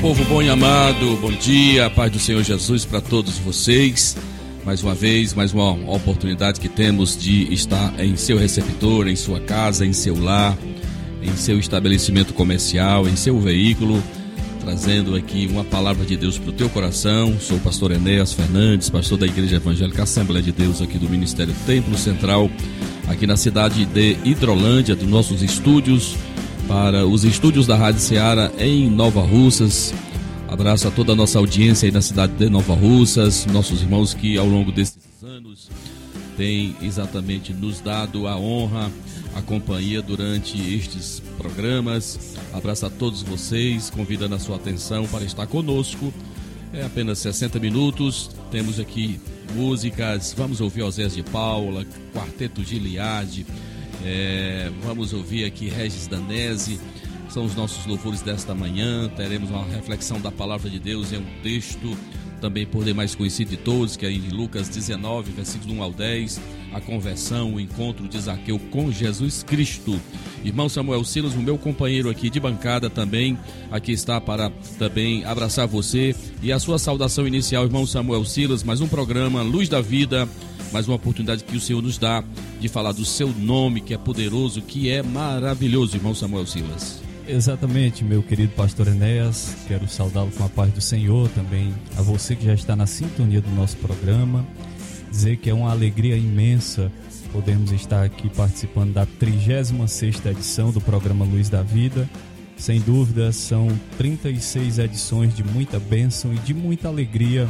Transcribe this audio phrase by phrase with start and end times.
[0.00, 4.16] povo bom e amado, bom dia, paz do Senhor Jesus para todos vocês.
[4.64, 9.40] Mais uma vez, mais uma oportunidade que temos de estar em seu receptor, em sua
[9.40, 10.56] casa, em seu lar,
[11.22, 14.02] em seu estabelecimento comercial, em seu veículo,
[14.60, 17.38] trazendo aqui uma palavra de Deus para o teu coração.
[17.38, 21.54] Sou o pastor Enéas Fernandes, pastor da Igreja Evangélica Assembleia de Deus aqui do Ministério
[21.66, 22.50] Templo Central,
[23.06, 26.16] aqui na cidade de Hidrolândia, dos nossos estúdios
[26.70, 29.92] para os estúdios da Rádio Ceará em Nova Russas.
[30.46, 34.38] Abraço a toda a nossa audiência aí na cidade de Nova Russas, nossos irmãos que
[34.38, 35.68] ao longo desses anos
[36.36, 38.88] têm exatamente nos dado a honra,
[39.34, 42.36] a companhia durante estes programas.
[42.52, 46.14] Abraço a todos vocês, convidando a sua atenção para estar conosco.
[46.72, 48.30] É apenas 60 minutos.
[48.52, 49.18] Temos aqui
[49.56, 50.32] músicas.
[50.38, 53.44] Vamos ouvir Osés de Paula, Quarteto Giliade.
[54.04, 56.80] É, vamos ouvir aqui Regis Danese,
[57.28, 59.08] são os nossos louvores desta manhã.
[59.16, 61.96] Teremos uma reflexão da palavra de Deus em um texto
[62.40, 66.40] também por demais conhecido de todos, que é em Lucas 19, versículos 1 ao 10,
[66.72, 70.00] a conversão, o encontro de Zaqueu com Jesus Cristo.
[70.42, 73.38] Irmão Samuel Silas, o meu companheiro aqui de bancada também,
[73.70, 78.80] aqui está para também abraçar você e a sua saudação inicial, irmão Samuel Silas, mais
[78.80, 80.26] um programa Luz da Vida
[80.72, 82.22] mais uma oportunidade que o Senhor nos dá
[82.60, 87.02] de falar do seu nome, que é poderoso, que é maravilhoso, irmão Samuel Silas.
[87.26, 92.34] Exatamente, meu querido pastor Enéas, quero saudá-lo com a paz do Senhor também, a você
[92.34, 94.46] que já está na sintonia do nosso programa,
[95.10, 96.90] dizer que é uma alegria imensa
[97.32, 102.08] podermos estar aqui participando da 36ª edição do programa Luz da Vida.
[102.56, 107.48] Sem dúvida, são 36 edições de muita bênção e de muita alegria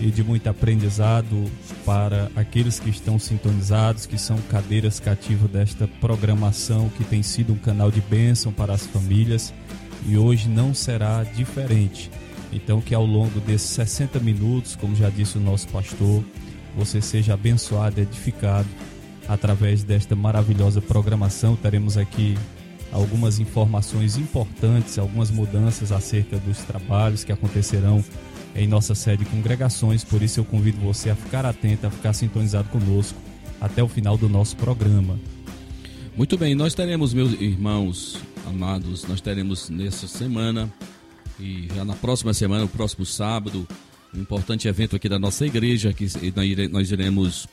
[0.00, 1.44] e de muito aprendizado
[1.84, 7.58] para aqueles que estão sintonizados, que são cadeiras cativas desta programação que tem sido um
[7.58, 9.52] canal de bênção para as famílias
[10.06, 12.10] e hoje não será diferente.
[12.52, 16.24] Então, que ao longo desses 60 minutos, como já disse o nosso pastor,
[16.76, 18.68] você seja abençoado, edificado
[19.28, 21.56] através desta maravilhosa programação.
[21.56, 22.38] Teremos aqui
[22.90, 28.02] algumas informações importantes, algumas mudanças acerca dos trabalhos que acontecerão
[28.58, 32.12] em nossa sede de congregações, por isso eu convido você a ficar atento, a ficar
[32.12, 33.16] sintonizado conosco
[33.60, 35.18] até o final do nosso programa.
[36.16, 40.68] Muito bem, nós teremos, meus irmãos amados, nós teremos nessa semana
[41.38, 43.66] e já na próxima semana, o próximo sábado,
[44.12, 46.08] um importante evento aqui da nossa igreja, que
[46.72, 47.46] nós iremos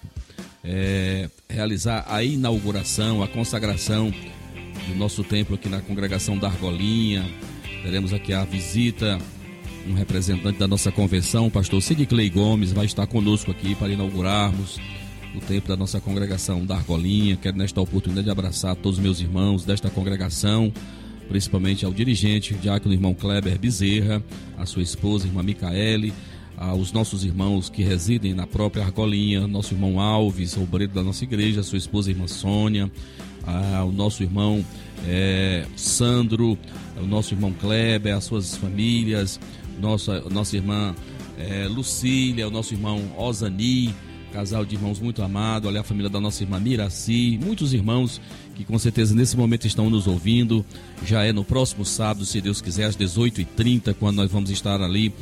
[0.63, 4.11] é, realizar a inauguração, a consagração
[4.87, 7.29] do nosso templo aqui na congregação da Argolinha.
[7.83, 9.19] Teremos aqui a visita
[9.87, 13.91] um representante da nossa convenção, o pastor Cid Clay Gomes, vai estar conosco aqui para
[13.91, 14.79] inaugurarmos
[15.35, 17.35] o templo da nossa congregação da Argolinha.
[17.35, 20.73] Quero nesta oportunidade abraçar todos os meus irmãos desta congregação,
[21.27, 24.23] principalmente ao dirigente, diácono irmão Kleber Bezerra,
[24.57, 26.13] a sua esposa, irmã Micaele,
[26.57, 31.61] aos nossos irmãos que residem na própria Argolinha, nosso irmão Alves, obreiro da nossa igreja,
[31.63, 32.89] sua esposa, irmã Sônia,
[33.77, 34.65] ao nosso irmão
[35.05, 36.57] é, Sandro,
[37.01, 39.39] o nosso irmão Kleber, as suas famílias,
[39.79, 40.95] nossa, nossa irmã
[41.37, 43.93] é, Lucília, o nosso irmão Osani,
[44.31, 48.19] casal de irmãos muito amado, olha a família da nossa irmã Miraci, muitos irmãos
[48.55, 50.65] que com certeza nesse momento estão nos ouvindo.
[51.05, 55.13] Já é no próximo sábado, se Deus quiser, às 18h30, quando nós vamos estar ali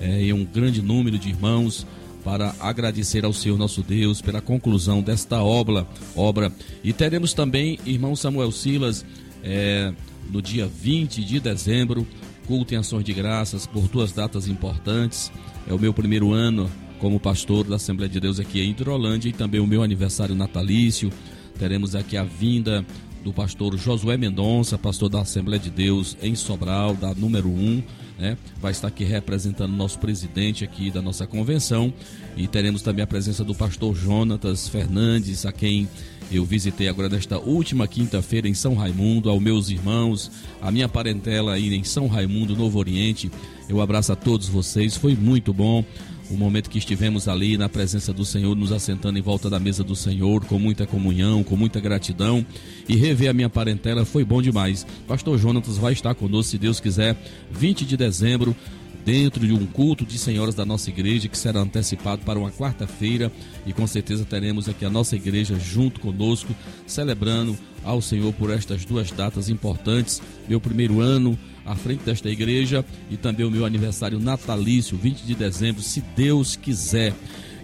[0.00, 1.86] é, em um grande número de irmãos
[2.22, 5.86] para agradecer ao Senhor nosso Deus pela conclusão desta obra.
[6.14, 6.52] obra.
[6.84, 9.04] E teremos também, irmão Samuel Silas,
[9.42, 9.92] é,
[10.32, 12.06] no dia 20 de dezembro,
[12.46, 15.30] culto em ações de graças por duas datas importantes.
[15.68, 19.32] É o meu primeiro ano como pastor da Assembleia de Deus aqui em Hidrolândia e
[19.32, 21.12] também o meu aniversário natalício.
[21.58, 22.84] Teremos aqui a vinda
[23.22, 27.82] do pastor Josué Mendonça, pastor da Assembleia de Deus em Sobral, da número 1,
[28.18, 28.36] né?
[28.60, 31.92] Vai estar aqui representando o nosso presidente aqui da nossa convenção
[32.36, 35.88] e teremos também a presença do pastor Jonatas Fernandes, a quem
[36.36, 40.30] eu visitei agora nesta última quinta-feira em São Raimundo, aos meus irmãos,
[40.60, 43.30] a minha parentela aí em São Raimundo, Novo Oriente.
[43.68, 45.84] Eu abraço a todos vocês, foi muito bom.
[46.30, 49.84] o momento que estivemos ali na presença do Senhor, nos assentando em volta da mesa
[49.84, 52.46] do Senhor, com muita comunhão, com muita gratidão.
[52.88, 54.86] E rever a minha parentela foi bom demais.
[55.06, 57.16] Pastor Jonatas vai estar conosco, se Deus quiser,
[57.50, 58.56] 20 de dezembro,
[59.04, 63.32] dentro de um culto de senhoras da nossa igreja que será antecipado para uma quarta-feira
[63.66, 66.54] e com certeza teremos aqui a nossa igreja junto conosco
[66.86, 72.84] celebrando ao Senhor por estas duas datas importantes, meu primeiro ano à frente desta igreja
[73.10, 77.14] e também o meu aniversário natalício, 20 de dezembro, se Deus quiser.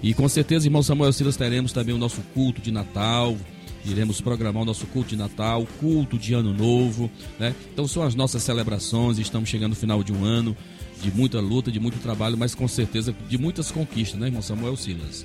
[0.02, 3.36] E com certeza, irmão Samuel Silas, teremos também o nosso culto de Natal,
[3.84, 7.54] iremos programar o nosso culto de Natal, culto de Ano Novo, né?
[7.72, 10.56] Então são as nossas celebrações, estamos chegando no final de um ano
[11.02, 14.76] de muita luta, de muito trabalho, mas com certeza de muitas conquistas, né, irmão Samuel
[14.76, 15.24] Silas?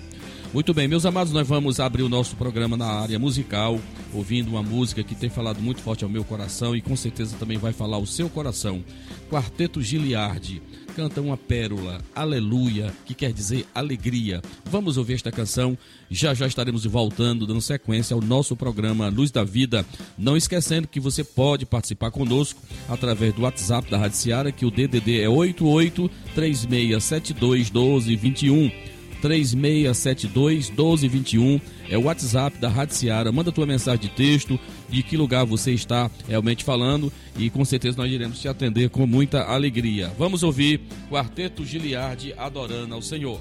[0.54, 3.80] Muito bem, meus amados, nós vamos abrir o nosso programa na área musical,
[4.14, 7.58] ouvindo uma música que tem falado muito forte ao meu coração e com certeza também
[7.58, 8.84] vai falar o seu coração.
[9.32, 10.62] Quarteto Giliardi
[10.96, 14.44] canta uma pérola, aleluia, que quer dizer alegria.
[14.64, 15.76] Vamos ouvir esta canção,
[16.08, 19.84] já já estaremos voltando, dando sequência ao nosso programa Luz da Vida.
[20.16, 24.70] Não esquecendo que você pode participar conosco através do WhatsApp da Rádio Seara, que o
[24.70, 28.93] DDD é 88 3672 1221.
[29.24, 33.32] 3672 1221 é o WhatsApp da Rádio Seara.
[33.32, 34.60] Manda tua mensagem de texto,
[34.90, 39.08] de que lugar você está realmente falando e com certeza nós iremos te atender com
[39.08, 40.12] muita alegria.
[40.20, 43.40] Vamos ouvir Quarteto Giliardi adorando ao Senhor.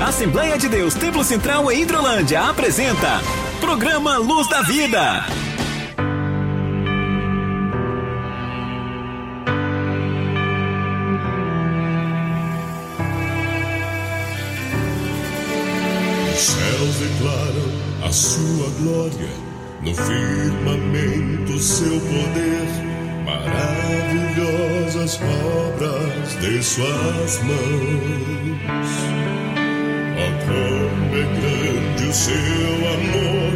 [0.00, 3.20] Assembleia de Deus Templo Central em Hidrolândia apresenta
[3.60, 5.49] Programa Luz da Vida.
[16.80, 17.68] Céus declaram
[18.02, 19.28] a sua glória,
[19.82, 22.68] no firmamento seu poder,
[23.26, 28.90] maravilhosas obras de suas mãos.
[30.16, 33.52] Oh, como é grande o seu amor,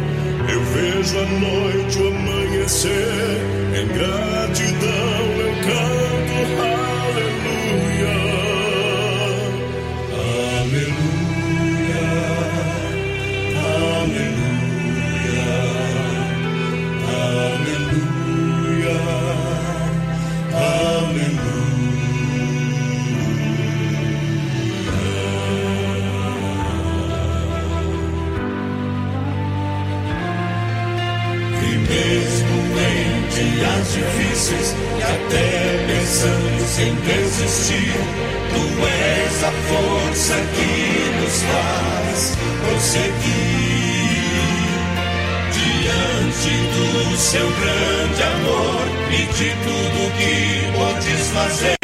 [0.53, 3.39] eu vejo a noite o amanhecer,
[3.73, 6.24] em gratidão eu canto,
[33.85, 37.93] dias difíceis, e até pensamos em desistir,
[38.49, 40.73] tu és a força que
[41.21, 43.75] nos faz prosseguir.
[45.51, 51.74] Diante do seu grande amor e de tudo que podes fazer,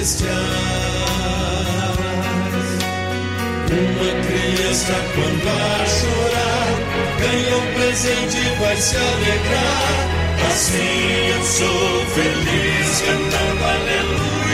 [0.00, 0.30] celestiais.
[3.70, 6.68] Uma criança quando a chorar,
[7.20, 10.20] ganha um presente e vai se alegrar.
[10.48, 14.49] Assim eu sou feliz cantando aleluia.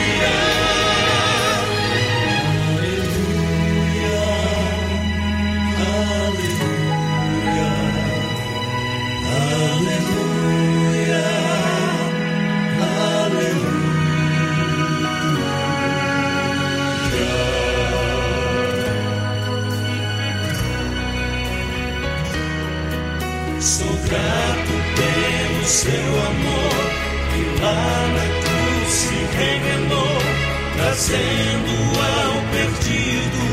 [30.97, 33.45] Trazendo ao perdido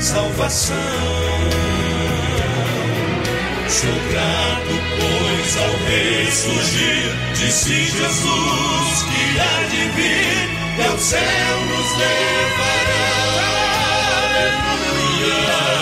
[0.00, 0.76] salvação.
[3.68, 10.46] Sou grato, pois ao ressurgir disse Jesus que há de vir
[10.78, 13.12] e ao céu nos levará.
[14.22, 15.81] Aleluia,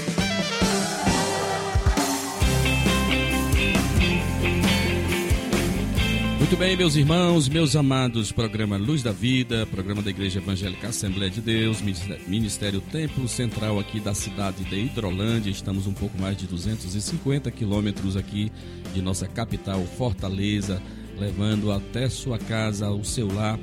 [6.51, 11.31] Muito bem, meus irmãos, meus amados, programa Luz da Vida, programa da Igreja Evangélica Assembleia
[11.31, 11.81] de Deus,
[12.27, 15.49] Ministério Templo Central aqui da cidade de Hidrolândia.
[15.49, 18.51] Estamos um pouco mais de 250 quilômetros aqui
[18.93, 20.83] de nossa capital, Fortaleza,
[21.17, 23.57] levando até sua casa, o seu lar,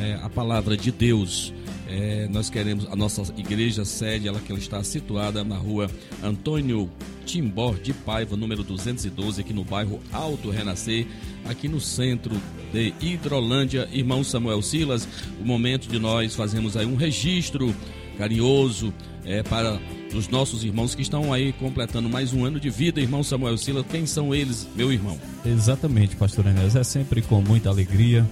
[0.00, 1.52] é, a palavra de Deus.
[1.88, 5.90] É, nós queremos a nossa igreja sede, ela que ela está situada na rua
[6.22, 6.88] Antônio
[7.26, 11.06] Timbó de Paiva, número 212, aqui no bairro Alto Renascer,
[11.44, 12.34] aqui no centro
[12.72, 13.88] de Hidrolândia.
[13.92, 15.08] Irmão Samuel Silas,
[15.40, 17.74] o momento de nós fazemos aí um registro
[18.16, 18.92] carinhoso
[19.24, 19.80] é, para
[20.14, 23.00] os nossos irmãos que estão aí completando mais um ano de vida.
[23.00, 25.18] Irmão Samuel Silas, quem são eles, meu irmão?
[25.44, 26.76] Exatamente, pastor Enéas.
[26.76, 28.26] É sempre com muita alegria,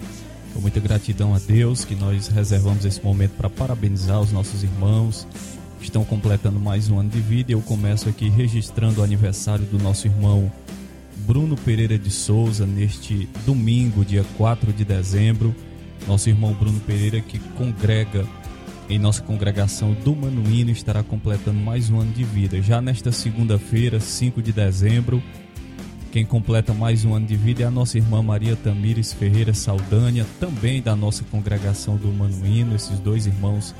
[0.53, 5.27] com muita gratidão a Deus que nós reservamos esse momento para parabenizar os nossos irmãos
[5.79, 7.53] que estão completando mais um ano de vida.
[7.53, 10.53] Eu começo aqui registrando o aniversário do nosso irmão
[11.17, 15.55] Bruno Pereira de Souza neste domingo, dia 4 de dezembro.
[16.07, 18.27] Nosso irmão Bruno Pereira que congrega
[18.89, 22.61] em nossa congregação do Manuíno estará completando mais um ano de vida.
[22.61, 25.23] Já nesta segunda-feira, 5 de dezembro,
[26.11, 30.27] quem completa mais um ano de vida é a nossa irmã Maria Tamires Ferreira Saldanha,
[30.41, 32.75] também da nossa congregação do Manuíno.
[32.75, 33.75] Esses dois irmãos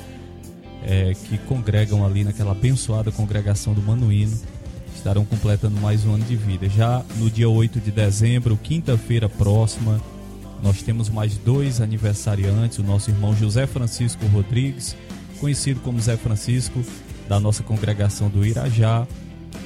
[0.85, 4.39] é, que congregam ali naquela abençoada congregação do Manuíno
[4.95, 6.69] estarão completando mais um ano de vida.
[6.69, 10.01] Já no dia 8 de dezembro, quinta-feira próxima,
[10.63, 14.97] nós temos mais dois aniversariantes: o nosso irmão José Francisco Rodrigues,
[15.39, 16.83] conhecido como Zé Francisco,
[17.29, 19.07] da nossa congregação do Irajá,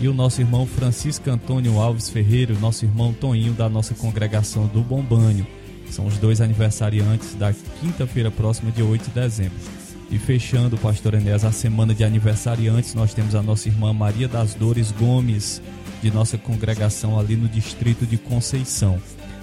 [0.01, 4.81] e o nosso irmão Francisco Antônio Alves Ferreira, nosso irmão Toninho, da nossa congregação do
[4.81, 5.47] Bombanho.
[5.91, 9.84] São os dois aniversariantes da quinta-feira próxima, dia 8 de dezembro.
[10.11, 14.55] E fechando, pastor Enéas, a semana de aniversariantes, nós temos a nossa irmã Maria das
[14.55, 15.61] Dores Gomes,
[16.03, 19.01] de nossa congregação ali no distrito de Conceição.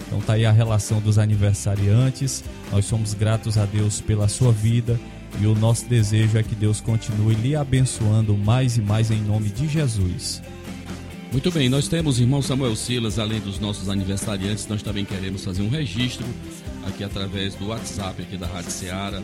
[0.07, 2.43] Então tá aí a relação dos aniversariantes.
[2.71, 4.99] Nós somos gratos a Deus pela sua vida
[5.39, 9.49] e o nosso desejo é que Deus continue lhe abençoando mais e mais em nome
[9.49, 10.41] de Jesus.
[11.31, 15.61] Muito bem, nós temos irmão Samuel Silas, além dos nossos aniversariantes, nós também queremos fazer
[15.61, 16.25] um registro
[16.85, 19.21] aqui através do WhatsApp aqui da Rádio Ceará.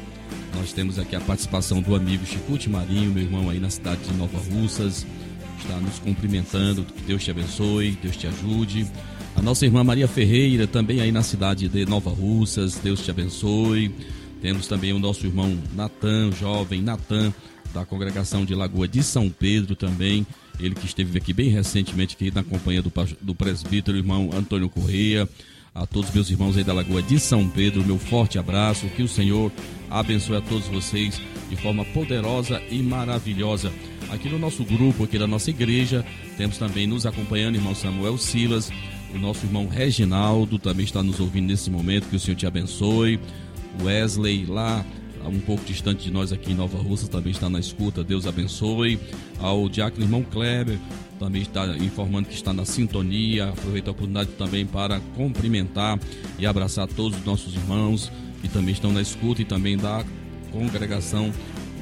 [0.58, 4.14] Nós temos aqui a participação do amigo Chicute Marinho, meu irmão aí na cidade de
[4.16, 5.06] Nova Russas,
[5.60, 8.88] está nos cumprimentando, que Deus te abençoe, Deus te ajude.
[9.36, 13.94] A nossa irmã Maria Ferreira, também aí na cidade de Nova Russas, Deus te abençoe.
[14.42, 17.32] Temos também o nosso irmão Natan, jovem Natan,
[17.72, 20.26] da congregação de Lagoa de São Pedro também.
[20.60, 25.30] Ele que esteve aqui bem recentemente aqui na companhia do, do presbítero irmão Antônio Correia.
[25.78, 29.08] A todos meus irmãos aí da Lagoa de São Pedro, meu forte abraço, que o
[29.08, 29.52] Senhor
[29.90, 33.72] abençoe a todos vocês de forma poderosa e maravilhosa.
[34.10, 36.04] Aqui no nosso grupo, aqui da nossa igreja,
[36.36, 38.72] temos também nos acompanhando irmão Samuel Silas,
[39.14, 43.20] o nosso irmão Reginaldo também está nos ouvindo nesse momento, que o Senhor te abençoe.
[43.84, 44.84] Wesley lá
[45.28, 48.04] um pouco distante de nós aqui em Nova Russa, também está na escuta.
[48.04, 49.00] Deus abençoe.
[49.40, 50.80] Ao diácono irmão Kleber,
[51.20, 53.50] também está informando que está na sintonia.
[53.50, 56.00] Aproveito a oportunidade também para cumprimentar
[56.38, 60.04] e abraçar todos os nossos irmãos que também estão na escuta e também da
[60.52, 61.32] congregação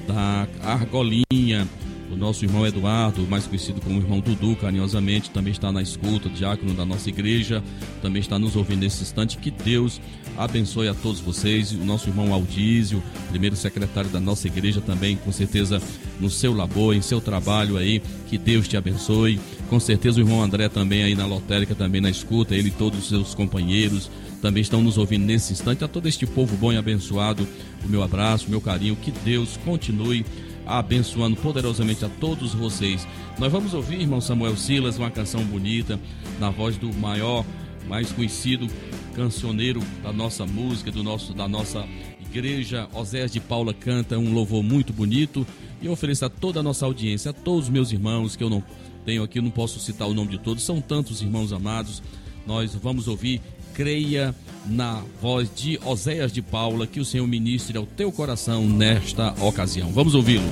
[0.07, 1.67] da Argolinha.
[2.11, 6.73] O nosso irmão Eduardo, mais conhecido como irmão Dudu, carinhosamente, também está na escuta, diácono
[6.73, 7.63] da nossa igreja,
[8.01, 9.37] também está nos ouvindo nesse instante.
[9.37, 9.99] Que Deus
[10.37, 11.71] abençoe a todos vocês.
[11.71, 15.81] O nosso irmão Aldísio, primeiro secretário da nossa igreja, também, com certeza,
[16.19, 18.01] no seu labor, em seu trabalho aí.
[18.27, 19.39] Que Deus te abençoe.
[19.69, 22.99] Com certeza, o irmão André também aí na lotérica, também na escuta, ele e todos
[22.99, 24.11] os seus companheiros
[24.45, 25.83] também estão nos ouvindo nesse instante.
[25.83, 27.47] A todo este povo bom e abençoado,
[27.83, 28.95] o meu abraço, o meu carinho.
[28.95, 30.23] Que Deus continue
[30.65, 33.07] abençoando poderosamente a todos vocês.
[33.37, 35.99] Nós vamos ouvir, irmão Samuel Silas, uma canção bonita,
[36.39, 37.45] na voz do maior,
[37.87, 38.67] mais conhecido
[39.15, 41.87] cancioneiro da nossa música, do nosso, da nossa
[42.19, 42.87] igreja.
[42.93, 45.47] Oséias de Paula canta um louvor muito bonito
[45.81, 48.63] e ofereço a toda a nossa audiência, a todos os meus irmãos, que eu não
[49.05, 52.03] tenho aqui, não posso citar o nome de todos, são tantos irmãos amados.
[52.45, 53.41] Nós vamos ouvir
[53.75, 54.33] creia
[54.65, 59.91] na voz de Oséias de Paula, que o Senhor ministre ao teu coração nesta ocasião.
[59.91, 60.49] Vamos ouvi-lo.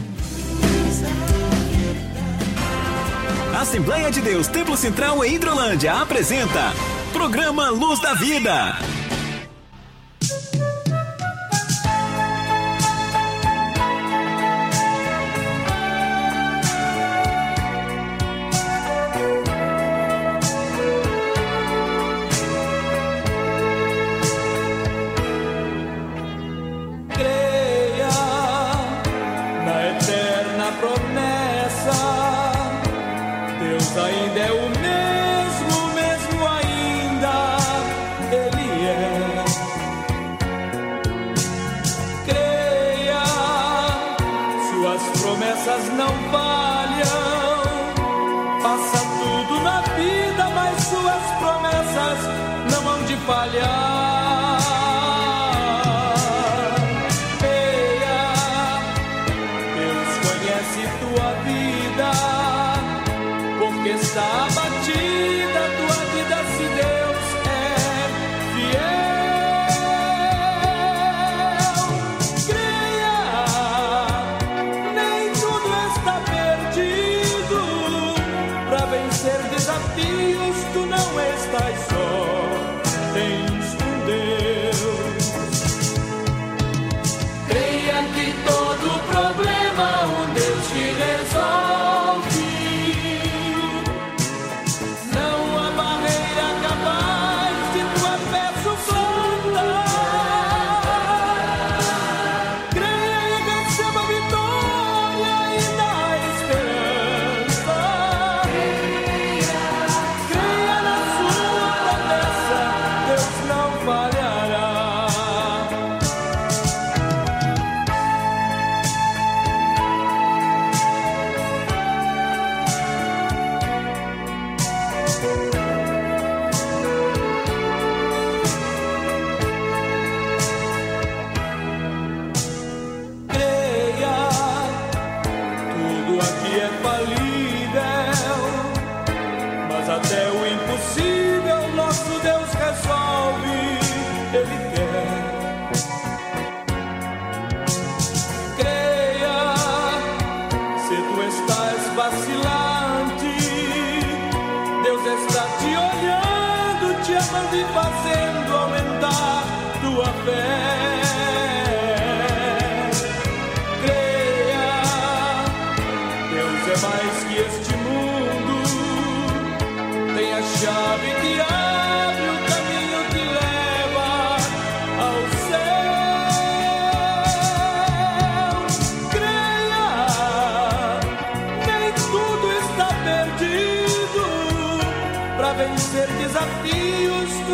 [3.60, 6.74] Assembleia de Deus Templo Central em Hidrolândia apresenta
[7.13, 8.77] Programa Luz da Vida.
[53.43, 53.72] Hão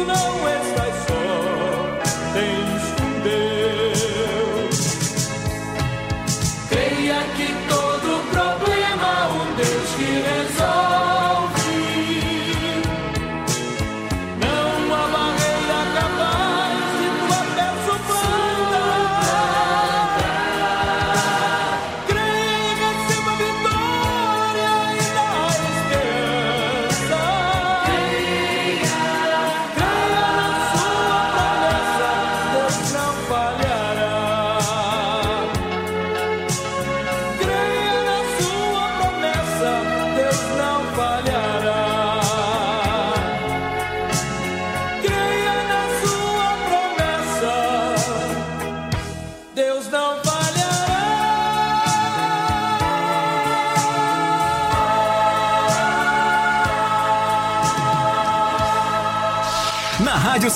[0.09, 0.38] know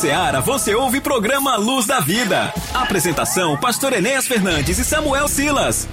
[0.03, 2.53] Ceará você ouve programa Luz da Vida.
[2.73, 5.87] Apresentação: Pastor Enéas Fernandes e Samuel Silas.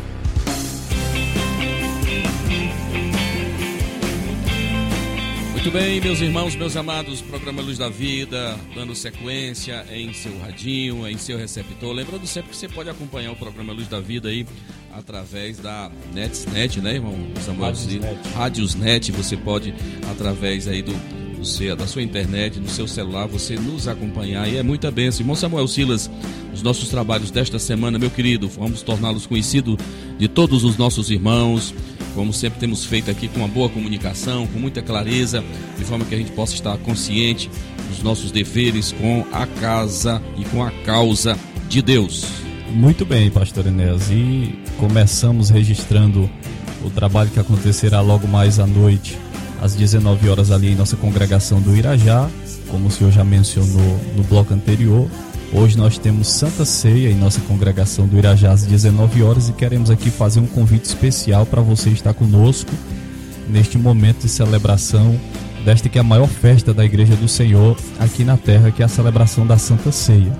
[5.52, 11.06] Muito bem, meus irmãos, meus amados, programa Luz da Vida, dando sequência em seu radinho,
[11.06, 11.92] em seu receptor.
[11.92, 14.44] Lembrando sempre que você pode acompanhar o programa Luz da Vida aí
[14.92, 17.14] através da Netsnet, né, irmão
[17.46, 17.66] Samuel?
[17.66, 18.28] Radiosnet.
[18.34, 19.72] Radiosnet, você pode
[20.10, 24.62] através aí do, seu, da sua internet, no seu celular, você nos acompanhar e é
[24.62, 25.22] muita bênção.
[25.22, 26.10] Irmão Samuel Silas,
[26.52, 29.76] os nossos trabalhos desta semana, meu querido, vamos torná-los conhecidos
[30.18, 31.74] de todos os nossos irmãos,
[32.14, 35.44] como sempre temos feito aqui com uma boa comunicação, com muita clareza,
[35.78, 37.50] de forma que a gente possa estar consciente
[37.88, 42.24] dos nossos deveres com a casa e com a causa de Deus.
[42.72, 44.10] Muito bem, pastor Enéas.
[44.10, 46.30] E começamos registrando
[46.84, 49.18] o trabalho que acontecerá logo mais à noite,
[49.60, 52.28] às 19 horas ali em nossa congregação do Irajá,
[52.68, 55.08] como o senhor já mencionou no bloco anterior.
[55.52, 59.90] Hoje nós temos Santa Ceia em nossa congregação do Irajá às 19 horas e queremos
[59.90, 62.70] aqui fazer um convite especial para você estar conosco
[63.48, 65.18] neste momento de celebração
[65.64, 68.84] desta que é a maior festa da Igreja do Senhor aqui na terra, que é
[68.84, 70.32] a celebração da Santa Ceia.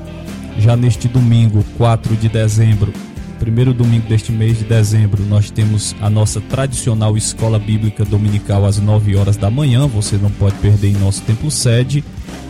[0.59, 2.93] Já neste domingo, 4 de dezembro,
[3.41, 8.79] primeiro domingo deste mês de dezembro, nós temos a nossa tradicional escola bíblica dominical às
[8.79, 9.87] 9 horas da manhã.
[9.89, 12.05] Você não pode perder em nosso templo sede.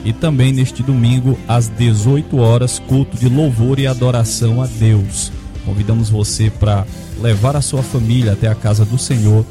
[0.05, 5.31] E também neste domingo, às 18 horas, culto de louvor e adoração a Deus.
[5.65, 6.85] Convidamos você para
[7.21, 9.47] levar a sua família até a casa do Senhor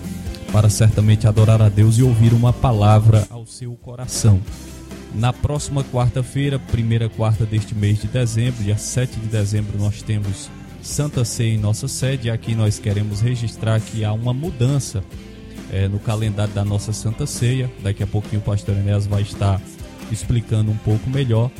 [0.52, 4.42] para certamente adorar a Deus e ouvir uma palavra ao seu coração.
[5.16, 10.50] Na próxima quarta-feira, primeira quarta deste mês de dezembro, dia 7 de dezembro, nós temos
[10.82, 12.30] Santa Ceia em nossa sede.
[12.30, 15.04] Aqui nós queremos registrar que há uma mudança
[15.72, 17.72] eh, no calendário da nossa Santa Ceia.
[17.82, 19.62] Daqui a pouquinho o pastor Enéas vai estar
[20.12, 21.52] explicando um pouco melhor.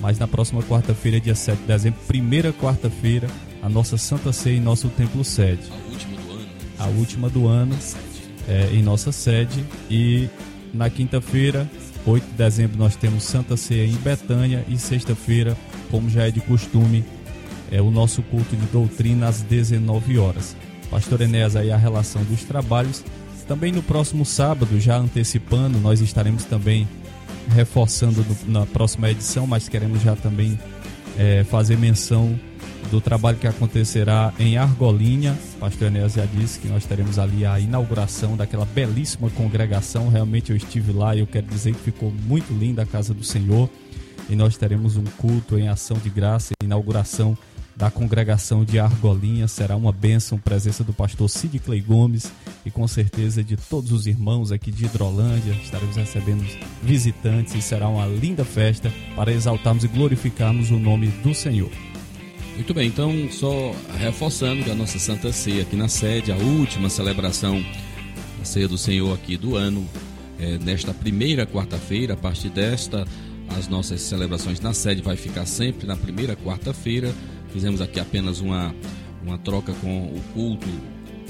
[0.00, 3.28] Mas na próxima quarta-feira, dia 7 de dezembro, primeira quarta-feira,
[3.62, 5.62] a nossa Santa Ceia em nosso templo sede.
[5.70, 6.46] A última do ano.
[6.78, 7.78] A última do ano
[8.48, 9.64] é, em nossa sede.
[9.88, 10.28] E
[10.74, 11.70] na quinta-feira,
[12.04, 14.64] 8 de dezembro, nós temos Santa Ceia em Betânia.
[14.68, 15.56] E sexta-feira,
[15.90, 17.04] como já é de costume,
[17.72, 20.54] é o nosso culto de doutrina às 19 horas.
[20.90, 23.02] Pastor Enéas aí a relação dos trabalhos.
[23.48, 26.86] Também no próximo sábado, já antecipando, nós estaremos também
[27.48, 30.58] reforçando no- na próxima edição, mas queremos já também
[31.18, 32.38] é, fazer menção
[32.90, 35.36] do trabalho que acontecerá em Argolinha.
[35.60, 40.08] Pastor Enéas já disse que nós teremos ali a inauguração daquela belíssima congregação.
[40.08, 43.22] Realmente eu estive lá e eu quero dizer que ficou muito linda a casa do
[43.22, 43.68] Senhor.
[44.30, 47.36] E nós teremos um culto em ação de graça, inauguração
[47.76, 49.48] da congregação de Argolinha.
[49.48, 52.30] Será uma bênção, presença do pastor Cid Clay Gomes
[52.64, 55.52] e com certeza de todos os irmãos aqui de Hidrolândia.
[55.62, 56.44] Estaremos recebendo
[56.82, 61.70] visitantes e será uma linda festa para exaltarmos e glorificarmos o nome do Senhor.
[62.54, 66.90] Muito bem, então só reforçando que a nossa Santa Ceia aqui na sede, a última
[66.90, 67.64] celebração
[68.38, 69.88] da Ceia do Senhor aqui do ano,
[70.38, 73.06] é, nesta primeira quarta-feira, a partir desta,
[73.56, 77.12] as nossas celebrações na sede vai ficar sempre na primeira quarta-feira.
[77.52, 78.74] Fizemos aqui apenas uma,
[79.24, 80.68] uma troca com o culto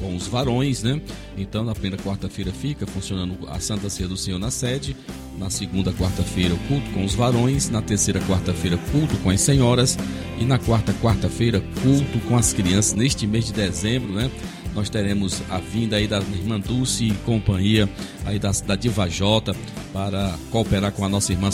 [0.02, 1.00] com os varões, né?
[1.38, 4.96] Então, na primeira quarta-feira fica funcionando a Santa Ceia do Senhor na sede.
[5.38, 7.70] Na segunda quarta-feira, o culto com os varões.
[7.70, 9.96] Na terceira quarta-feira, culto com as senhoras.
[10.40, 12.94] E na quarta quarta-feira, culto com as crianças.
[12.94, 14.30] Neste mês de dezembro, né?
[14.74, 17.88] Nós teremos a vinda aí da irmã Dulce e companhia
[18.24, 19.54] aí da, da Diva Jota
[19.92, 21.50] para cooperar com a nossa irmã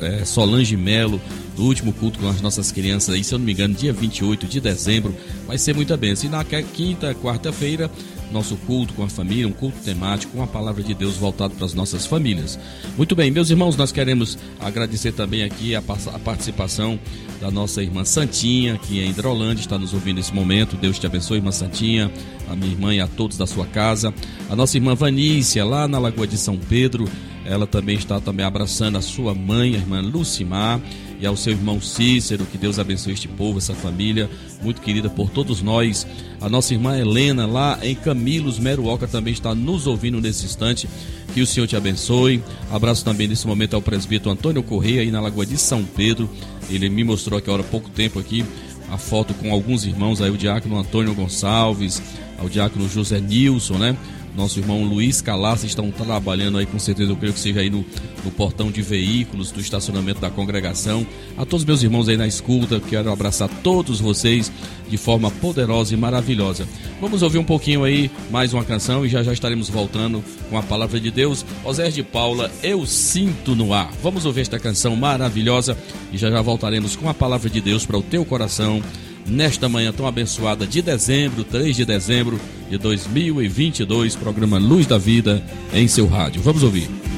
[0.00, 1.20] eh, Solange Melo
[1.56, 4.46] do último culto com as nossas crianças aí, se eu não me engano, dia 28
[4.46, 5.14] de dezembro.
[5.46, 6.28] Vai ser muita bênção.
[6.28, 7.90] E na quinta, quarta-feira,
[8.30, 11.66] nosso culto com a família, um culto temático, com a palavra de Deus voltado para
[11.66, 12.58] as nossas famílias.
[12.96, 16.98] Muito bem, meus irmãos, nós queremos agradecer também aqui a, a participação
[17.40, 20.76] da nossa irmã Santinha, que é em Hidrolândia, está nos ouvindo nesse momento.
[20.76, 22.10] Deus te abençoe, irmã Santinha,
[22.48, 24.12] a minha irmã e a todos da sua casa.
[24.48, 27.08] A nossa irmã Vanícia, lá na Lagoa de São Pedro,
[27.44, 30.80] ela também está também abraçando a sua mãe, a irmã Lucimar,
[31.20, 34.28] e ao seu irmão Cícero, que Deus abençoe este povo, essa família,
[34.62, 36.06] muito querida por todos nós.
[36.40, 40.88] A nossa irmã Helena, lá em Camilos, Meruoca, também está nos ouvindo nesse instante.
[41.34, 42.42] Que o Senhor te abençoe.
[42.70, 46.28] Abraço também nesse momento ao presbítero Antônio Correia, aí na Lagoa de São Pedro.
[46.70, 48.44] Ele me mostrou aqui há pouco tempo aqui
[48.90, 52.02] a foto com alguns irmãos aí, o diácono Antônio Gonçalves,
[52.38, 53.96] ao diácono José Nilson, né?
[54.36, 57.84] Nosso irmão Luiz Calassi estão trabalhando aí, com certeza, eu creio que seja aí no,
[58.24, 61.06] no portão de veículos, do estacionamento da congregação.
[61.36, 64.50] A todos meus irmãos aí na escuta, quero abraçar todos vocês
[64.88, 66.66] de forma poderosa e maravilhosa.
[67.00, 70.62] Vamos ouvir um pouquinho aí, mais uma canção, e já já estaremos voltando com a
[70.62, 71.44] palavra de Deus.
[71.64, 73.90] Osés de Paula, Eu Sinto no Ar.
[74.02, 75.76] Vamos ouvir esta canção maravilhosa
[76.12, 78.82] e já já voltaremos com a palavra de Deus para o teu coração
[79.30, 85.42] nesta manhã tão abençoada de dezembro, 3 de dezembro de 2022, programa Luz da Vida
[85.72, 86.42] em seu rádio.
[86.42, 87.09] Vamos ouvir.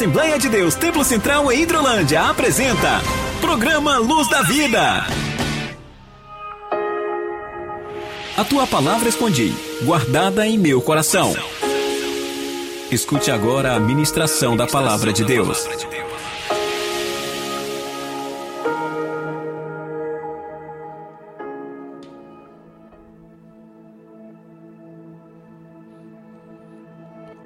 [0.00, 3.02] Assembleia de Deus Templo Central em Hidrolândia apresenta
[3.38, 5.04] Programa Luz da Vida.
[8.34, 11.34] A tua palavra escondi, guardada em meu coração.
[12.90, 15.68] Escute agora a ministração da palavra de Deus.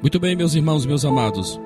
[0.01, 1.59] Muito bem, meus irmãos, meus amados.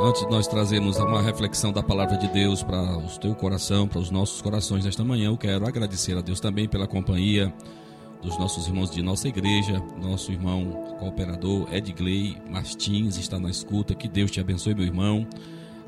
[0.00, 3.98] Antes de nós trazermos uma reflexão da palavra de Deus para o teu coração, para
[3.98, 7.52] os nossos corações nesta manhã, eu quero agradecer a Deus também pela companhia
[8.22, 14.08] dos nossos irmãos de nossa igreja, nosso irmão cooperador Edgley Martins está na escuta, que
[14.08, 15.26] Deus te abençoe, meu irmão.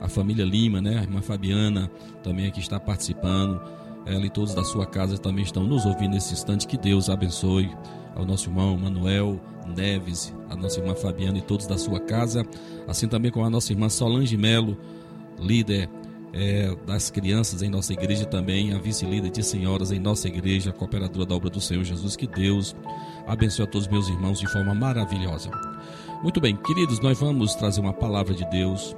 [0.00, 0.98] A família Lima, né?
[0.98, 1.88] A irmã Fabiana
[2.20, 3.60] também aqui está participando.
[4.06, 6.66] Ela e todos da sua casa também estão nos ouvindo nesse instante.
[6.66, 7.70] Que Deus abençoe
[8.14, 9.40] ao nosso irmão Manuel
[9.76, 12.44] Neves, a nossa irmã Fabiana e todos da sua casa,
[12.88, 14.76] assim também com a nossa irmã Solange Melo,
[15.38, 15.88] líder
[16.32, 21.26] é, das crianças em nossa igreja também, a vice-líder de senhoras em nossa igreja, cooperadora
[21.26, 22.16] da obra do Senhor Jesus.
[22.16, 22.74] Que Deus
[23.26, 25.50] abençoe a todos meus irmãos de forma maravilhosa.
[26.22, 28.94] Muito bem, queridos, nós vamos trazer uma palavra de Deus.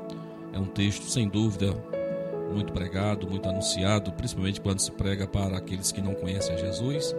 [0.53, 1.73] É um texto, sem dúvida,
[2.53, 7.15] muito pregado, muito anunciado, principalmente quando se prega para aqueles que não conhecem a Jesus.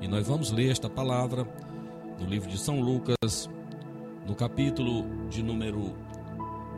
[0.00, 1.46] E nós vamos ler esta palavra
[2.18, 3.50] no livro de São Lucas,
[4.26, 5.94] no capítulo de número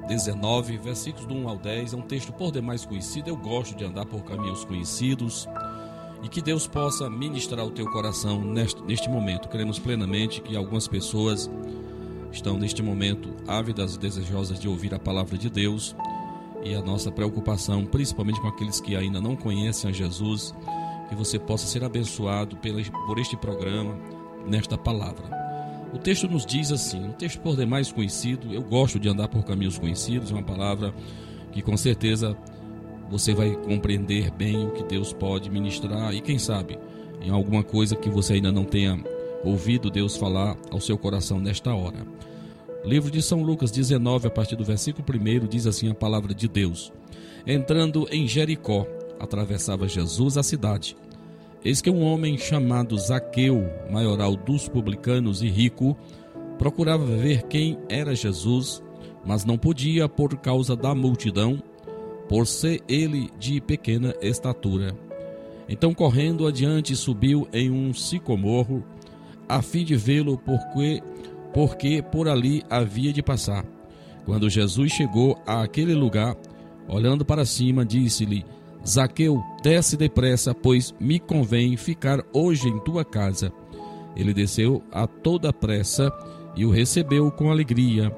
[0.08, 1.92] 19, versículos do 1 ao 10.
[1.92, 3.30] É um texto por demais conhecido.
[3.30, 5.48] Eu gosto de andar por caminhos conhecidos.
[6.22, 9.48] E que Deus possa ministrar o teu coração neste, neste momento.
[9.48, 11.48] Queremos plenamente que algumas pessoas
[12.32, 15.94] estão neste momento ávidas e desejosas de ouvir a palavra de Deus.
[16.64, 20.54] E a nossa preocupação, principalmente com aqueles que ainda não conhecem a Jesus,
[21.12, 22.56] que você possa ser abençoado
[23.06, 23.94] por este programa,
[24.46, 25.24] nesta palavra.
[25.92, 29.44] O texto nos diz assim, um texto por demais conhecido, eu gosto de andar por
[29.44, 30.94] caminhos conhecidos, é uma palavra
[31.52, 32.34] que com certeza
[33.10, 36.78] você vai compreender bem o que Deus pode ministrar e quem sabe
[37.20, 38.98] em alguma coisa que você ainda não tenha
[39.44, 42.06] ouvido Deus falar ao seu coração nesta hora.
[42.86, 46.48] Livro de São Lucas 19, a partir do versículo 1, diz assim a palavra de
[46.48, 46.90] Deus:
[47.46, 48.86] Entrando em Jericó,
[49.18, 50.96] atravessava Jesus a cidade.
[51.64, 55.96] Eis que um homem chamado Zaqueu, maioral dos publicanos e rico,
[56.58, 58.82] procurava ver quem era Jesus,
[59.24, 61.62] mas não podia por causa da multidão,
[62.28, 64.96] por ser ele de pequena estatura.
[65.68, 68.84] Então, correndo adiante, subiu em um sicomorro,
[69.48, 71.02] a fim de vê-lo, porque,
[71.54, 73.64] porque por ali havia de passar.
[74.24, 76.36] Quando Jesus chegou àquele lugar,
[76.88, 78.44] olhando para cima, disse-lhe:
[78.86, 83.52] Zaqueu, desce depressa, pois me convém ficar hoje em tua casa.
[84.16, 86.12] Ele desceu a toda pressa
[86.56, 88.10] e o recebeu com alegria.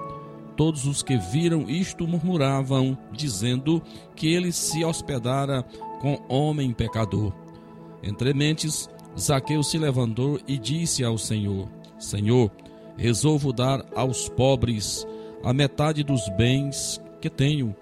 [0.56, 3.82] Todos os que viram isto murmuravam, dizendo
[4.16, 5.62] que ele se hospedara
[6.00, 7.32] com homem pecador.
[8.02, 12.50] Entre mentes, Zaqueu se levantou e disse ao Senhor: Senhor,
[12.96, 15.06] resolvo dar aos pobres
[15.42, 17.74] a metade dos bens que tenho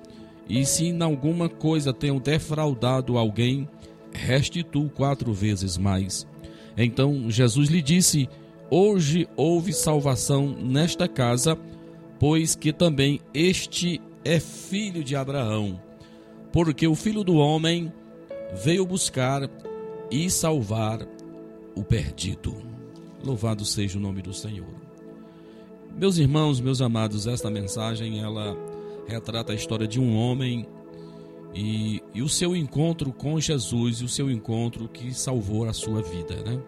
[0.49, 3.69] e se em alguma coisa tenho defraudado alguém,
[4.13, 6.27] restituo quatro vezes mais.
[6.77, 8.29] Então Jesus lhe disse:
[8.71, 11.59] Hoje houve salvação nesta casa,
[12.19, 15.81] pois que também este é filho de Abraão.
[16.53, 17.93] Porque o filho do homem
[18.63, 19.49] veio buscar
[20.11, 21.07] e salvar
[21.75, 22.55] o perdido.
[23.25, 24.83] Louvado seja o nome do Senhor.
[25.97, 28.57] Meus irmãos, meus amados, esta mensagem ela
[29.07, 30.67] retrata a história de um homem
[31.55, 36.01] e, e, o seu encontro com Jesus e o seu encontro que salvou a sua
[36.01, 36.59] vida, né?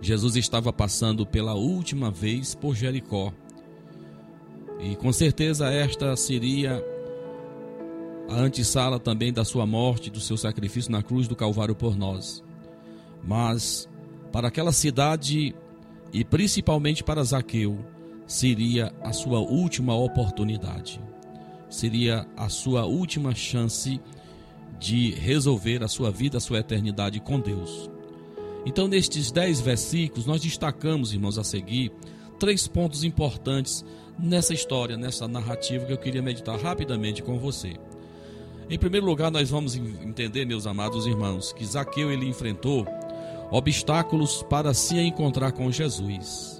[0.00, 3.32] Jesus estava passando pela última vez por Jericó.
[4.78, 6.84] E com certeza esta seria
[8.28, 12.44] a antessala também da sua morte, do seu sacrifício na cruz do Calvário por nós.
[13.24, 13.88] Mas
[14.30, 15.54] para aquela cidade
[16.12, 17.78] e principalmente para Zaqueu,
[18.26, 21.00] seria a sua última oportunidade,
[21.70, 24.00] seria a sua última chance
[24.78, 27.90] de resolver a sua vida, a sua eternidade com Deus.
[28.64, 31.92] Então, nestes dez versículos, nós destacamos, irmãos, a seguir,
[32.38, 33.84] três pontos importantes
[34.18, 37.76] nessa história, nessa narrativa que eu queria meditar rapidamente com você.
[38.68, 42.84] Em primeiro lugar, nós vamos entender, meus amados irmãos, que Zaqueu ele enfrentou
[43.50, 46.55] obstáculos para se encontrar com Jesus.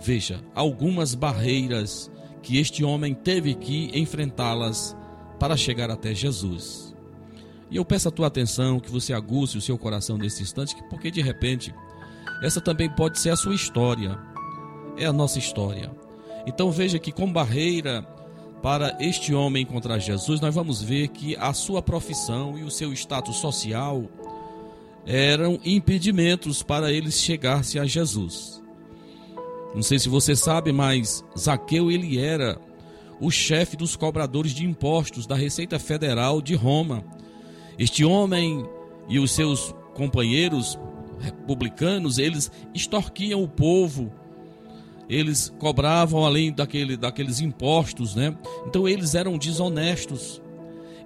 [0.00, 2.10] Veja, algumas barreiras
[2.42, 4.96] que este homem teve que enfrentá-las
[5.38, 6.94] para chegar até Jesus.
[7.70, 11.10] E eu peço a tua atenção, que você aguce o seu coração nesse instante, porque
[11.10, 11.74] de repente,
[12.42, 14.18] essa também pode ser a sua história,
[14.96, 15.90] é a nossa história.
[16.46, 18.02] Então veja que com barreira
[18.62, 22.92] para este homem encontrar Jesus, nós vamos ver que a sua profissão e o seu
[22.92, 24.04] status social
[25.06, 28.62] eram impedimentos para ele chegar-se a Jesus.
[29.74, 32.58] Não sei se você sabe, mas Zaqueu ele era
[33.20, 37.04] o chefe dos cobradores de impostos da Receita Federal de Roma.
[37.78, 38.64] Este homem
[39.08, 40.78] e os seus companheiros
[41.18, 44.12] republicanos, eles extorquiam o povo
[45.08, 48.36] eles cobravam além daquele, daqueles impostos, né?
[48.66, 50.42] Então eles eram desonestos.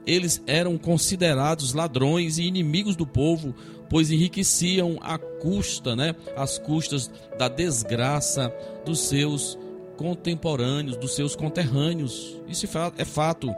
[0.05, 3.55] Eles eram considerados ladrões e inimigos do povo,
[3.93, 6.17] pois enriqueciam a custa, né?
[6.35, 8.51] As custas da desgraça
[8.87, 9.59] dos seus
[9.99, 12.41] contemporâneos, dos seus conterrâneos.
[12.49, 12.67] Isso
[12.97, 13.55] é fato.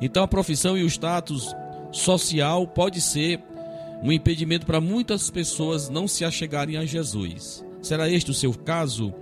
[0.00, 1.52] Então a profissão e o status
[1.90, 3.42] social pode ser
[4.00, 7.64] um impedimento para muitas pessoas não se achegarem a Jesus.
[7.82, 9.12] Será este o seu caso?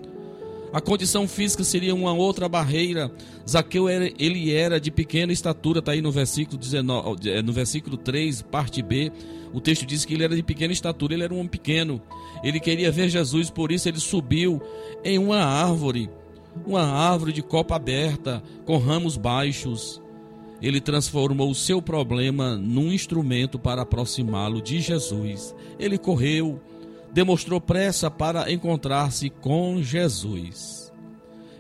[0.70, 3.10] A condição física seria uma outra barreira.
[3.48, 7.96] Zaqueu era, ele era de pequena estatura, está aí no versículo 19, eh, no versículo
[7.96, 9.12] 3, parte B.
[9.52, 12.00] O texto diz que ele era de pequena estatura, ele era um homem pequeno.
[12.42, 14.60] Ele queria ver Jesus, por isso ele subiu
[15.04, 16.08] em uma árvore,
[16.66, 20.00] uma árvore de copa aberta, com ramos baixos.
[20.60, 25.54] Ele transformou o seu problema num instrumento para aproximá-lo de Jesus.
[25.78, 26.60] Ele correu,
[27.12, 30.92] demonstrou pressa para encontrar-se com Jesus.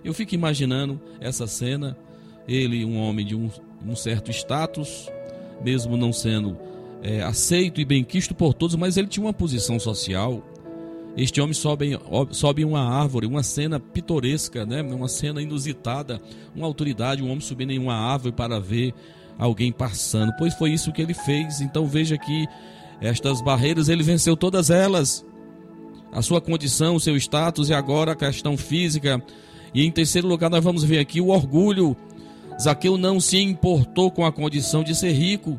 [0.04, 1.96] Eu fico imaginando essa cena,
[2.48, 3.50] ele, um homem de um,
[3.86, 5.08] um certo status,
[5.62, 6.56] mesmo não sendo
[7.02, 10.42] é, aceito e benquisto por todos, mas ele tinha uma posição social.
[11.16, 11.98] Este homem sobe,
[12.30, 14.80] sobe uma árvore, uma cena pitoresca, né?
[14.82, 16.22] uma cena inusitada,
[16.54, 18.94] uma autoridade, um homem subindo em uma árvore para ver
[19.38, 20.32] alguém passando.
[20.38, 21.60] Pois foi isso que ele fez.
[21.60, 22.46] Então veja que
[23.00, 25.24] estas barreiras ele venceu todas elas
[26.12, 29.22] a sua condição, o seu status e agora a questão física.
[29.74, 31.96] E em terceiro lugar, nós vamos ver aqui o orgulho.
[32.60, 35.58] Zaqueu não se importou com a condição de ser rico,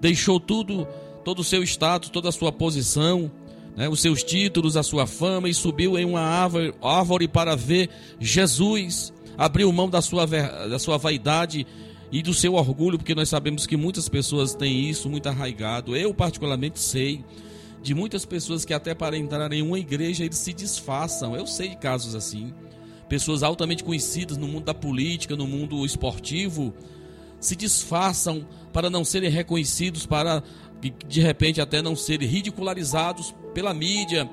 [0.00, 0.86] deixou tudo,
[1.24, 3.30] todo o seu status, toda a sua posição,
[3.76, 7.88] né, os seus títulos, a sua fama e subiu em uma árvore, árvore para ver
[8.18, 9.12] Jesus.
[9.36, 11.64] Abriu mão da sua, da sua vaidade
[12.10, 15.94] e do seu orgulho, porque nós sabemos que muitas pessoas têm isso muito arraigado.
[15.94, 17.24] Eu, particularmente, sei
[17.82, 21.36] de muitas pessoas que até para entrar em uma igreja eles se disfarçam.
[21.36, 22.52] Eu sei de casos assim.
[23.08, 26.74] Pessoas altamente conhecidas no mundo da política, no mundo esportivo,
[27.40, 30.42] se disfarçam para não serem reconhecidos, para
[30.80, 34.28] de repente até não serem ridicularizados pela mídia,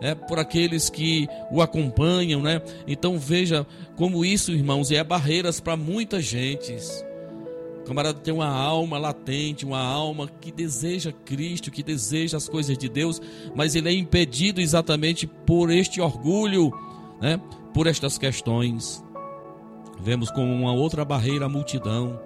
[0.00, 2.60] é, por aqueles que o acompanham, né?
[2.86, 6.76] Então veja como isso, irmãos, é barreiras para muita gente
[7.86, 12.88] camarada tem uma alma latente, uma alma que deseja Cristo, que deseja as coisas de
[12.88, 13.22] Deus,
[13.54, 16.72] mas ele é impedido exatamente por este orgulho,
[17.20, 17.40] né?
[17.72, 19.02] por estas questões.
[20.00, 22.20] Vemos como uma outra barreira a multidão.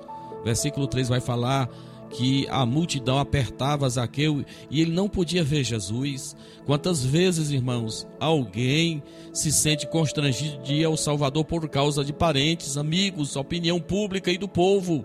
[0.45, 1.69] Versículo 3 vai falar
[2.11, 6.37] que a multidão apertava Zaqueu e ele não podia ver Jesus.
[6.67, 12.77] Quantas vezes, irmãos, alguém se sente constrangido de ir ao Salvador por causa de parentes,
[12.77, 15.05] amigos, opinião pública e do povo?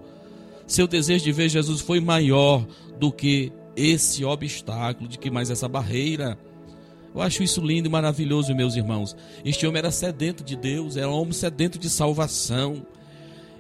[0.67, 2.65] Seu desejo de ver Jesus foi maior
[2.99, 6.37] do que esse obstáculo, de que mais essa barreira.
[7.13, 9.15] Eu acho isso lindo e maravilhoso, meus irmãos.
[9.43, 12.85] Este homem era sedento de Deus, era um homem sedento de salvação.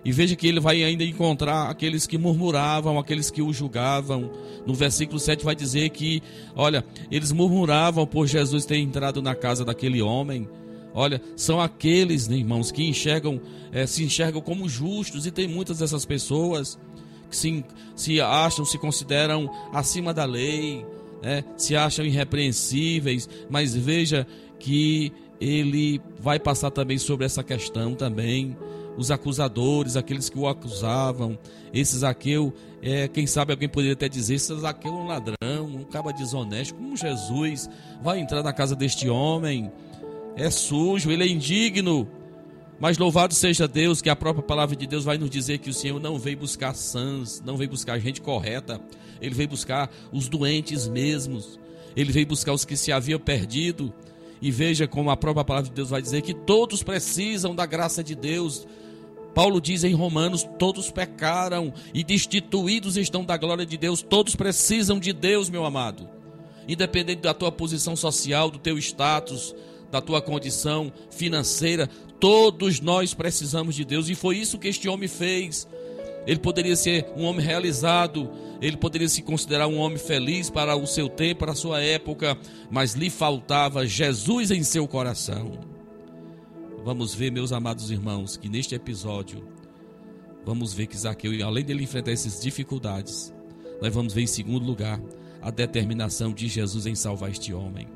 [0.05, 4.31] E veja que ele vai ainda encontrar aqueles que murmuravam, aqueles que o julgavam.
[4.63, 6.21] No versículo 7 vai dizer que,
[6.55, 10.47] olha, eles murmuravam por Jesus ter entrado na casa daquele homem.
[10.93, 13.41] Olha, são aqueles, né, irmãos, que enxergam,
[13.71, 16.77] é, se enxergam como justos, e tem muitas dessas pessoas
[17.27, 20.85] que se, se acham, se consideram acima da lei,
[21.21, 21.43] né?
[21.57, 24.27] se acham irrepreensíveis, mas veja
[24.59, 28.55] que ele vai passar também sobre essa questão também.
[28.97, 31.37] Os acusadores, aqueles que o acusavam,
[31.73, 35.83] esse Zaqueu, é, quem sabe alguém poderia até dizer: esse Zaqueu é um ladrão, um
[35.83, 37.69] caba desonesto, como Jesus
[38.01, 39.71] vai entrar na casa deste homem?
[40.35, 42.07] É sujo, ele é indigno.
[42.79, 45.73] Mas louvado seja Deus, que a própria palavra de Deus vai nos dizer que o
[45.73, 48.81] Senhor não veio buscar sãs, não veio buscar gente correta,
[49.21, 51.57] ele veio buscar os doentes mesmos,
[51.95, 53.93] ele veio buscar os que se haviam perdido.
[54.41, 58.03] E veja como a própria palavra de Deus vai dizer que todos precisam da graça
[58.03, 58.67] de Deus.
[59.35, 64.97] Paulo diz em Romanos: todos pecaram e destituídos estão da glória de Deus, todos precisam
[64.97, 66.09] de Deus, meu amado.
[66.67, 69.53] Independente da tua posição social, do teu status,
[69.91, 71.87] da tua condição financeira,
[72.19, 75.67] todos nós precisamos de Deus e foi isso que este homem fez.
[76.25, 80.87] Ele poderia ser um homem realizado, ele poderia se considerar um homem feliz para o
[80.87, 82.35] seu tempo, para a sua época,
[82.71, 85.74] mas lhe faltava Jesus em seu coração.
[86.85, 89.43] Vamos ver, meus amados irmãos, que neste episódio,
[90.45, 93.33] vamos ver que Zaqueu, além dele enfrentar essas dificuldades,
[93.81, 95.01] nós vamos ver em segundo lugar
[95.41, 97.87] a determinação de Jesus em salvar este homem.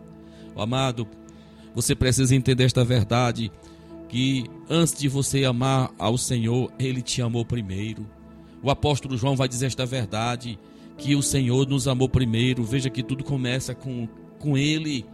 [0.56, 1.08] O amado,
[1.76, 3.52] você precisa entender esta verdade
[4.08, 8.10] que antes de você amar ao Senhor, ele te amou primeiro.
[8.64, 10.58] O apóstolo João vai dizer esta verdade
[10.98, 12.64] que o Senhor nos amou primeiro.
[12.64, 14.10] Veja que tudo começa com
[14.40, 15.06] com ele.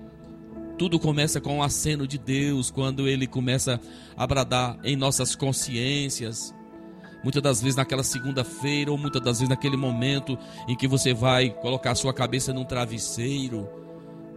[0.77, 3.79] Tudo começa com o aceno de Deus, quando ele começa
[4.17, 6.53] a bradar em nossas consciências.
[7.23, 11.49] Muitas das vezes naquela segunda-feira, ou muitas das vezes naquele momento em que você vai
[11.49, 13.69] colocar sua cabeça num travesseiro.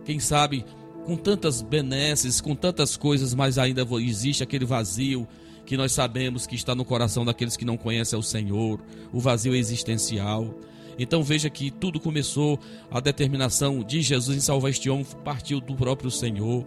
[0.05, 0.65] Quem sabe
[1.05, 5.27] com tantas benesses, com tantas coisas, mas ainda existe aquele vazio
[5.67, 8.81] que nós sabemos que está no coração daqueles que não conhecem o Senhor,
[9.13, 10.55] o vazio existencial.
[10.99, 12.59] Então veja que tudo começou,
[12.91, 16.67] a determinação de Jesus em salvar este homem partiu do próprio Senhor.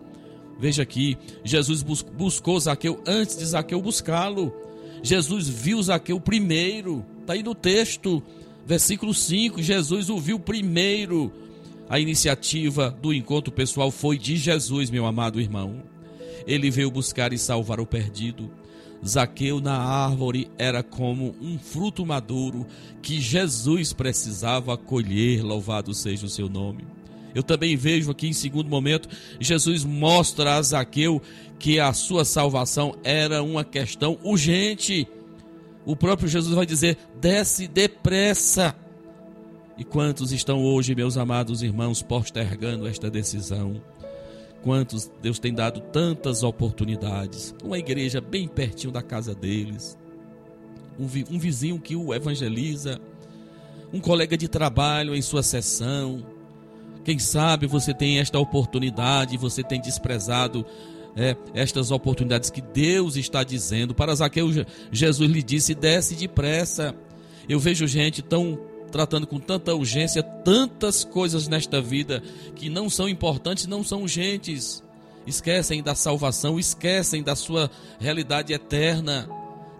[0.59, 4.53] Veja aqui, Jesus buscou Zaqueu antes de Zaqueu buscá-lo.
[5.03, 8.23] Jesus viu Zaqueu primeiro, está aí no texto,
[8.65, 9.61] versículo 5.
[9.61, 11.33] Jesus o viu primeiro.
[11.89, 15.83] A iniciativa do encontro pessoal foi de Jesus, meu amado irmão.
[16.47, 18.49] Ele veio buscar e salvar o perdido.
[19.05, 22.67] Zaqueu na árvore era como um fruto maduro
[23.01, 26.85] que Jesus precisava colher, louvado seja o seu nome.
[27.33, 31.21] Eu também vejo aqui em segundo momento, Jesus mostra a Zaqueu
[31.57, 35.07] que a sua salvação era uma questão urgente.
[35.85, 38.75] O próprio Jesus vai dizer: desce depressa.
[39.77, 43.81] E quantos estão hoje, meus amados irmãos, postergando esta decisão?
[44.63, 47.55] Quantos Deus tem dado tantas oportunidades?
[47.63, 49.97] Uma igreja bem pertinho da casa deles,
[50.99, 51.05] um,
[51.35, 52.99] um vizinho que o evangeliza,
[53.91, 56.23] um colega de trabalho em sua sessão.
[57.03, 60.63] Quem sabe você tem esta oportunidade, você tem desprezado
[61.15, 63.95] é, estas oportunidades que Deus está dizendo.
[63.95, 64.47] Para Zaqueu,
[64.91, 66.95] Jesus lhe disse: desce depressa.
[67.49, 68.59] Eu vejo gente tão
[68.91, 72.21] tratando com tanta urgência tantas coisas nesta vida
[72.55, 74.83] que não são importantes, não são urgentes.
[75.25, 77.69] Esquecem da salvação, esquecem da sua
[77.99, 79.29] realidade eterna.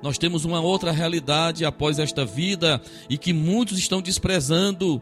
[0.02, 5.02] Nós temos uma outra realidade após esta vida e que muitos estão desprezando.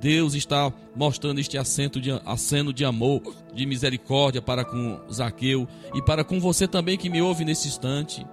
[0.00, 3.22] Deus está mostrando este acento de, aceno de amor,
[3.52, 8.24] de misericórdia para com Zaqueu e para com você também que me ouve nesse instante.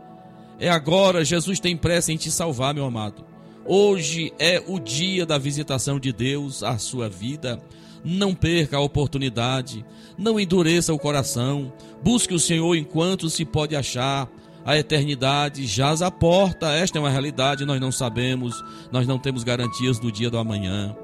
[0.60, 3.35] É agora, Jesus tem pressa em te salvar, meu amado.
[3.68, 7.60] Hoje é o dia da visitação de Deus à sua vida.
[8.04, 9.84] Não perca a oportunidade,
[10.16, 14.30] não endureça o coração, busque o Senhor enquanto se pode achar.
[14.64, 19.44] A eternidade jaz à porta, esta é uma realidade, nós não sabemos, nós não temos
[19.44, 20.96] garantias do dia do amanhã.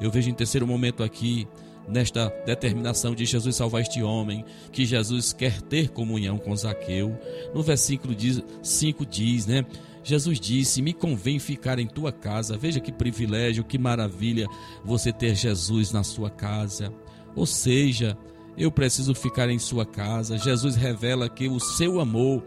[0.00, 1.48] Eu vejo em terceiro momento aqui,
[1.88, 7.18] nesta determinação de Jesus salvar este homem, que Jesus quer ter comunhão com Zaqueu.
[7.54, 8.14] No versículo
[8.62, 9.64] 5 diz, né?
[10.02, 12.56] Jesus disse: Me convém ficar em tua casa.
[12.56, 14.46] Veja que privilégio, que maravilha
[14.84, 16.92] você ter Jesus na sua casa.
[17.34, 18.16] Ou seja,
[18.56, 20.38] eu preciso ficar em sua casa.
[20.38, 22.42] Jesus revela que o seu amor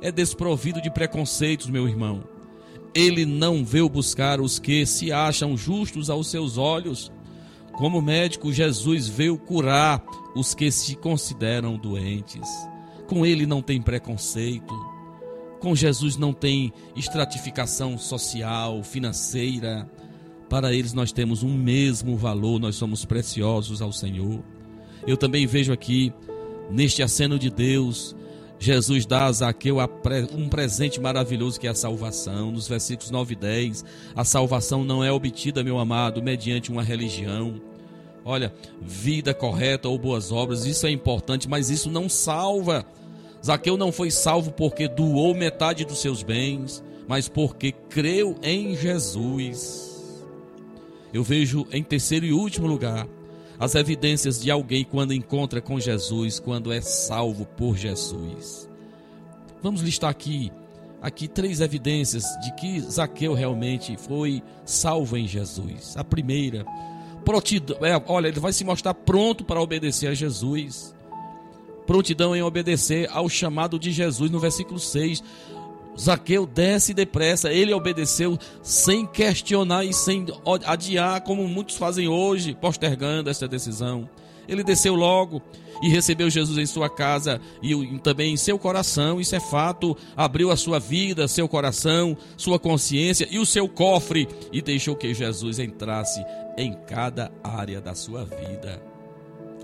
[0.00, 2.22] é desprovido de preconceitos, meu irmão.
[2.94, 7.12] Ele não veio buscar os que se acham justos aos seus olhos.
[7.78, 10.04] Como médico, Jesus veio curar
[10.34, 12.48] os que se consideram doentes.
[13.06, 14.74] Com ele não tem preconceito.
[15.60, 19.88] Com Jesus não tem estratificação social, financeira.
[20.48, 24.42] Para eles nós temos um mesmo valor, nós somos preciosos ao Senhor.
[25.06, 26.12] Eu também vejo aqui,
[26.68, 28.12] neste aceno de Deus,
[28.58, 29.76] Jesus dá a Zaqueu
[30.36, 32.50] um presente maravilhoso que é a salvação.
[32.50, 33.84] Nos versículos 9 e 10,
[34.16, 37.67] a salvação não é obtida, meu amado, mediante uma religião.
[38.28, 42.84] Olha, vida correta ou boas obras, isso é importante, mas isso não salva.
[43.42, 50.22] Zaqueu não foi salvo porque doou metade dos seus bens, mas porque creu em Jesus.
[51.10, 53.08] Eu vejo em terceiro e último lugar
[53.58, 58.68] as evidências de alguém quando encontra com Jesus, quando é salvo por Jesus.
[59.62, 60.52] Vamos listar aqui
[61.00, 65.96] aqui três evidências de que Zaqueu realmente foi salvo em Jesus.
[65.96, 66.66] A primeira,
[67.28, 70.94] prontidão, é, olha, ele vai se mostrar pronto para obedecer a Jesus
[71.86, 75.22] prontidão em obedecer ao chamado de Jesus no versículo 6.
[75.98, 80.26] Zaqueu desce depressa, ele obedeceu sem questionar e sem
[80.66, 84.08] adiar, como muitos fazem hoje, postergando essa decisão.
[84.46, 85.42] Ele desceu logo
[85.82, 89.96] e recebeu Jesus em sua casa e também em seu coração, isso é fato.
[90.16, 95.12] Abriu a sua vida, seu coração, sua consciência e o seu cofre e deixou que
[95.14, 96.24] Jesus entrasse
[96.56, 98.82] em cada área da sua vida.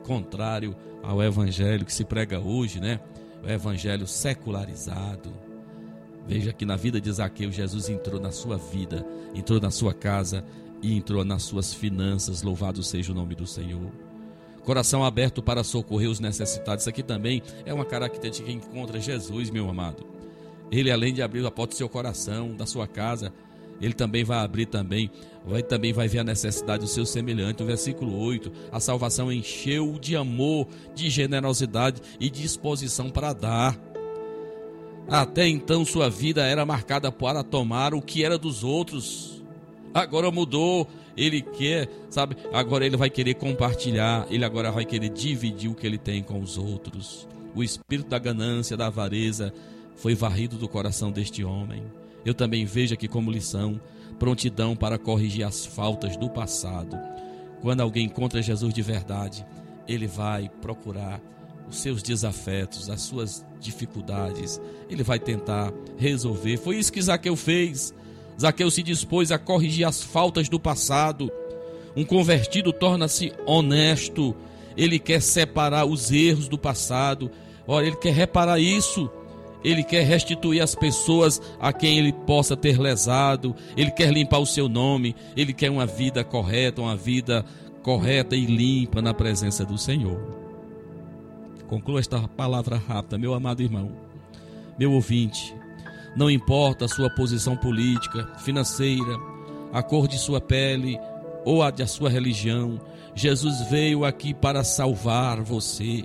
[0.04, 3.00] Contrário ao evangelho que se prega hoje, né?
[3.42, 5.32] O evangelho secularizado.
[6.26, 9.04] Veja que na vida de Zaqueu, Jesus entrou na sua vida,
[9.34, 10.44] entrou na sua casa
[10.82, 12.42] e entrou nas suas finanças.
[12.42, 13.92] Louvado seja o nome do Senhor.
[14.64, 16.82] Coração aberto para socorrer os necessitados.
[16.82, 20.06] Isso aqui também é uma característica que encontra Jesus, meu amado.
[20.70, 23.32] Ele, além de abrir a porta do seu coração, da sua casa,
[23.80, 25.10] Ele também vai abrir também,
[25.44, 27.62] vai também vai ver a necessidade do seu semelhante.
[27.62, 33.78] O versículo 8, a salvação encheu de amor, de generosidade e disposição para dar.
[35.06, 39.33] Até então sua vida era marcada para tomar o que era dos outros.
[39.94, 42.36] Agora mudou, ele quer, sabe?
[42.52, 46.40] Agora ele vai querer compartilhar, ele agora vai querer dividir o que ele tem com
[46.40, 47.28] os outros.
[47.54, 49.54] O espírito da ganância, da avareza
[49.94, 51.84] foi varrido do coração deste homem.
[52.24, 53.80] Eu também vejo aqui como lição
[54.18, 56.98] prontidão para corrigir as faltas do passado.
[57.60, 59.46] Quando alguém encontra Jesus de verdade,
[59.86, 61.20] ele vai procurar
[61.68, 66.56] os seus desafetos, as suas dificuldades, ele vai tentar resolver.
[66.58, 67.94] Foi isso que Zaqueu fez.
[68.40, 71.30] Zaqueu se dispôs a corrigir as faltas do passado.
[71.96, 74.34] Um convertido torna-se honesto,
[74.76, 77.30] ele quer separar os erros do passado.
[77.66, 79.10] Olha, ele quer reparar isso.
[79.62, 83.54] Ele quer restituir as pessoas a quem ele possa ter lesado.
[83.76, 85.14] Ele quer limpar o seu nome.
[85.36, 87.44] Ele quer uma vida correta, uma vida
[87.82, 90.20] correta e limpa na presença do Senhor.
[91.66, 93.92] Conclua esta palavra rápida, meu amado irmão,
[94.78, 95.54] meu ouvinte.
[96.16, 99.18] Não importa a sua posição política, financeira,
[99.72, 100.98] a cor de sua pele
[101.44, 102.80] ou a da sua religião,
[103.14, 106.04] Jesus veio aqui para salvar você.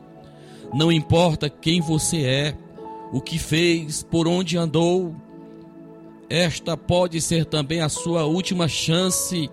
[0.74, 2.58] Não importa quem você é,
[3.12, 5.16] o que fez, por onde andou,
[6.30, 9.50] esta pode ser também a sua última chance.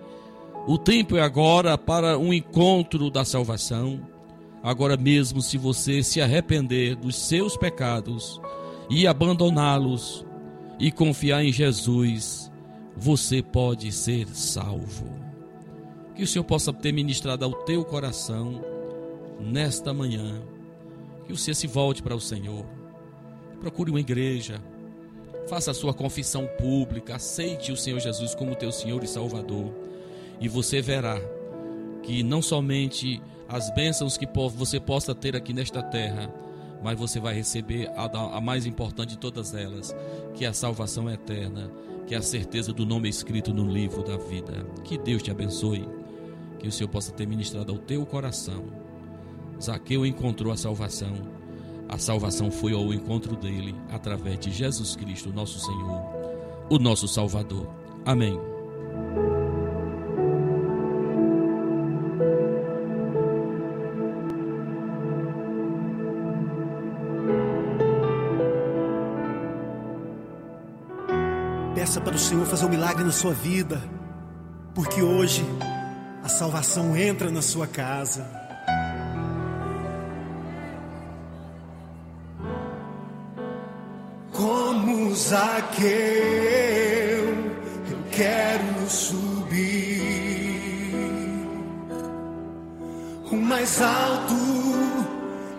[0.67, 3.99] O tempo é agora para um encontro da salvação.
[4.61, 8.39] Agora mesmo, se você se arrepender dos seus pecados
[8.89, 10.26] e abandoná-los
[10.79, 12.51] e confiar em Jesus,
[12.95, 15.07] você pode ser salvo.
[16.15, 18.61] Que o Senhor possa ter ministrado ao teu coração
[19.39, 20.41] nesta manhã.
[21.25, 22.65] Que você se volte para o Senhor.
[23.59, 24.61] Procure uma igreja.
[25.47, 27.15] Faça a sua confissão pública.
[27.15, 29.73] Aceite o Senhor Jesus como teu Senhor e Salvador.
[30.39, 31.19] E você verá
[32.03, 36.33] que não somente as bênçãos que você possa ter aqui nesta terra,
[36.83, 38.05] mas você vai receber a,
[38.37, 39.95] a, mais importante de todas elas,
[40.33, 41.71] que é a salvação eterna,
[42.05, 44.65] que é a certeza do nome escrito no livro da vida.
[44.83, 45.87] Que Deus te abençoe,
[46.59, 48.65] que o Senhor possa ter ministrado ao teu coração.
[49.61, 51.15] Zaqueu encontrou a salvação,
[51.89, 56.01] a salvação foi ao encontro dele através de Jesus Cristo, nosso Senhor,
[56.69, 57.67] o nosso Salvador.
[58.05, 58.56] Amém.
[72.07, 73.83] Para o Senhor fazer um milagre na sua vida,
[74.73, 75.45] porque hoje
[76.23, 78.25] a salvação entra na sua casa.
[84.31, 85.89] Como Zaqueu,
[87.91, 89.97] eu quero subir.
[93.29, 94.33] O mais alto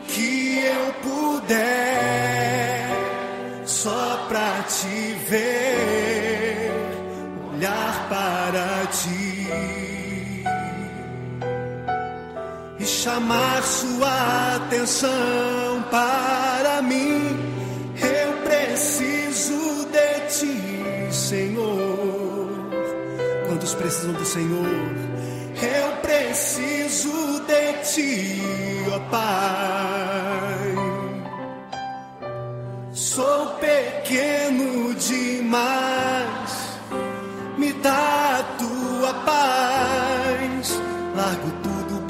[0.07, 2.89] que eu puder,
[3.67, 5.88] só pra te ver,
[7.69, 9.47] olhar para ti
[12.79, 17.37] e chamar sua atenção para mim.
[18.01, 22.49] Eu preciso de ti, Senhor.
[23.47, 24.67] Quantos precisam do Senhor?
[25.61, 28.41] Eu preciso de ti,
[28.95, 29.78] ó Pai.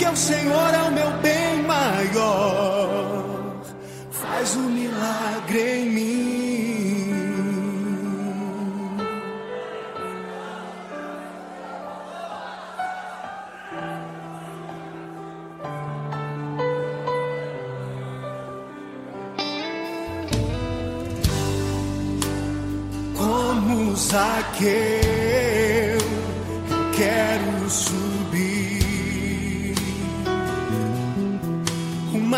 [0.00, 3.60] porque o Senhor é o meu bem maior
[4.10, 6.20] faz um milagre em mim.
[23.18, 24.70] Como Zaqueu,
[26.70, 27.99] eu quero subir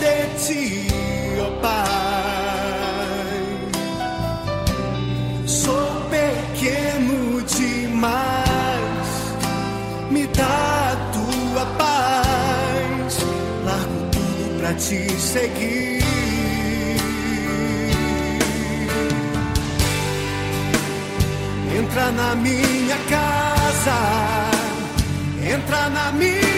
[0.00, 0.86] de ti,
[1.40, 1.88] ó Pai.
[5.46, 9.08] Sou pequeno demais,
[10.10, 13.18] me dá a tua paz.
[13.64, 15.98] Largo tudo pra te seguir.
[21.78, 23.98] Entra na minha casa,
[25.42, 26.57] entra na minha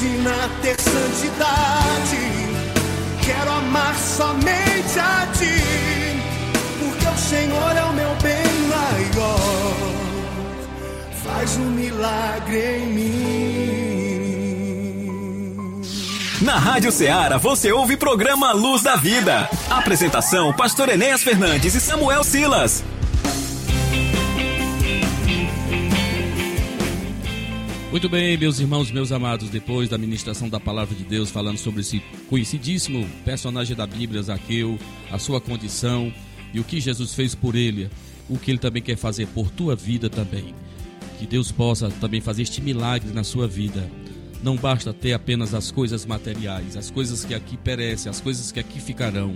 [0.00, 2.16] ensina a ter santidade.
[3.22, 5.60] Quero amar somente a ti,
[6.78, 9.76] porque o Senhor é o meu bem maior.
[11.22, 13.10] Faz um milagre em mim.
[16.40, 19.50] Na Rádio Ceará você ouve programa Luz da Vida.
[19.68, 22.82] Apresentação: Pastor Enéas Fernandes e Samuel Silas.
[27.90, 31.80] Muito bem, meus irmãos, meus amados, depois da ministração da palavra de Deus, falando sobre
[31.80, 34.78] esse conhecidíssimo personagem da Bíblia, Zaqueu,
[35.10, 36.12] a sua condição
[36.54, 37.90] e o que Jesus fez por ele,
[38.28, 40.54] o que ele também quer fazer por tua vida também.
[41.18, 43.90] Que Deus possa também fazer este milagre na sua vida.
[44.40, 48.60] Não basta ter apenas as coisas materiais, as coisas que aqui perecem, as coisas que
[48.60, 49.34] aqui ficarão.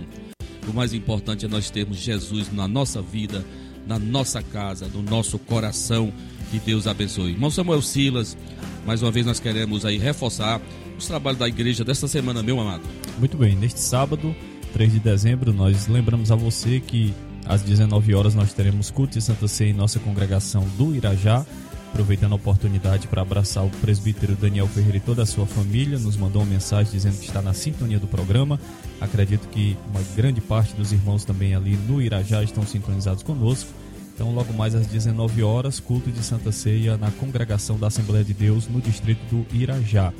[0.65, 3.45] O mais importante é nós termos Jesus na nossa vida,
[3.85, 6.13] na nossa casa, no nosso coração.
[6.55, 7.31] Que Deus abençoe.
[7.31, 8.37] Irmão Samuel Silas,
[8.85, 10.61] mais uma vez nós queremos aí reforçar
[10.97, 12.83] os trabalhos da igreja desta semana, meu amado.
[13.19, 14.33] Muito bem, neste sábado,
[14.71, 17.13] 3 de dezembro, nós lembramos a você que
[17.45, 21.45] às 19 horas nós teremos culto de Santa Ceia em nossa congregação do Irajá.
[21.89, 26.15] Aproveitando a oportunidade para abraçar o presbítero Daniel Ferreira e toda a sua família, nos
[26.15, 28.57] mandou uma mensagem dizendo que está na sintonia do programa.
[29.01, 33.69] Acredito que uma grande parte dos irmãos também ali no Irajá estão sintonizados conosco.
[34.15, 38.33] Então, logo mais às 19 horas, culto de Santa Ceia na congregação da Assembleia de
[38.33, 40.13] Deus no distrito do Irajá.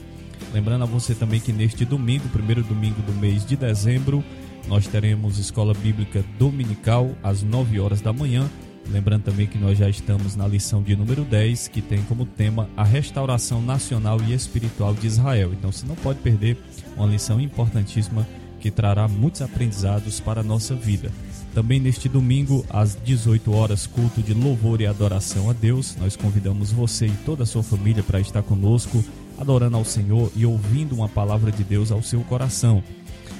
[0.54, 4.22] Lembrando a você também que neste domingo, primeiro domingo do mês de dezembro,
[4.68, 8.50] nós teremos escola bíblica dominical às 9 horas da manhã.
[8.91, 12.70] Lembrando também que nós já estamos na lição de número 10, que tem como tema
[12.76, 15.54] a restauração nacional e espiritual de Israel.
[15.54, 16.58] Então você não pode perder
[16.98, 18.28] uma lição importantíssima
[18.60, 21.12] que trará muitos aprendizados para a nossa vida.
[21.56, 25.95] Também neste domingo, às 18 horas, culto de louvor e adoração a Deus.
[25.95, 29.01] Nós convidamos você e toda a sua família para estar conosco,
[29.38, 32.84] adorando ao Senhor e ouvindo uma palavra de Deus ao seu coração.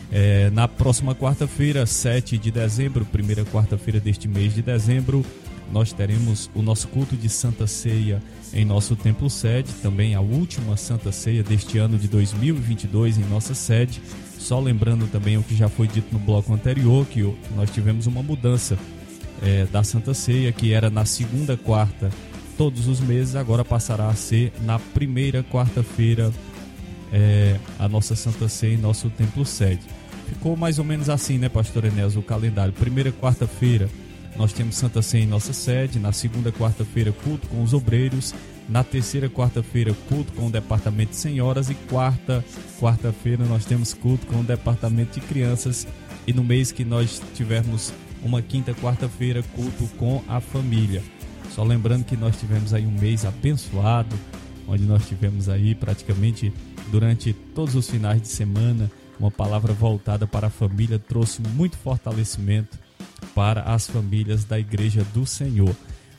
[0.10, 5.26] É, na próxima quarta-feira, 7 de dezembro, primeira quarta-feira deste mês de dezembro,
[5.74, 10.78] nós teremos o nosso culto de Santa Ceia em nosso templo sede, também a última
[10.78, 14.02] Santa Ceia deste ano de 2022 em nossa sede.
[14.38, 17.22] Só lembrando também o que já foi dito no bloco anterior, que
[17.56, 18.78] nós tivemos uma mudança
[19.42, 22.12] é, da Santa Ceia, que era na segunda quarta
[22.58, 26.32] todos os meses, agora passará a ser na primeira quarta-feira
[27.12, 29.82] é, a nossa Santa Ceia em nosso templo sede.
[30.28, 32.74] Ficou mais ou menos assim, né, Pastor Enéas, o calendário.
[32.74, 33.90] Primeira quarta-feira
[34.36, 36.00] nós temos Santa Ceia em nossa sede.
[36.00, 38.34] Na segunda quarta-feira, culto com os obreiros.
[38.68, 41.70] Na terceira quarta-feira, culto com o departamento de senhoras.
[41.70, 42.44] E quarta
[42.80, 45.88] quarta-feira, nós temos culto com o departamento de crianças.
[46.26, 47.94] E no mês que nós tivermos
[48.24, 51.04] uma quinta quarta-feira, culto com a família.
[51.52, 54.16] Só lembrando que nós tivemos aí um mês abençoado,
[54.68, 56.52] onde nós tivemos aí praticamente
[56.92, 62.78] durante todos os finais de semana uma palavra voltada para a família, trouxe muito fortalecimento
[63.34, 65.76] para as famílias da Igreja do Senhor.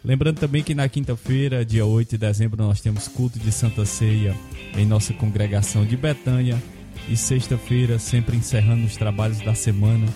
[0.06, 4.36] Lembrando também que na quinta-feira, dia 8 de dezembro, nós temos culto de Santa Ceia
[4.76, 6.62] em nossa congregação de Betânia.
[7.08, 10.06] E sexta-feira, sempre encerrando os trabalhos da semana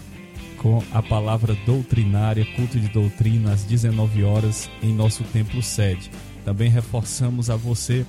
[0.58, 6.08] com a palavra doutrinária, culto de doutrina às 19 horas em nosso templo sede.
[6.44, 8.06] Também reforçamos a você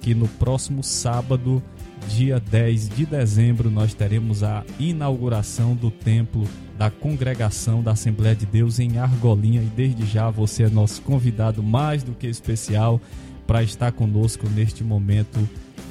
[0.00, 1.60] que no próximo sábado,
[2.08, 6.46] dia 10 de dezembro, nós teremos a inauguração do templo
[6.78, 11.62] da congregação da Assembleia de Deus em Argolinha e desde já você é nosso convidado
[11.62, 13.00] mais do que especial
[13.46, 15.38] para estar conosco neste momento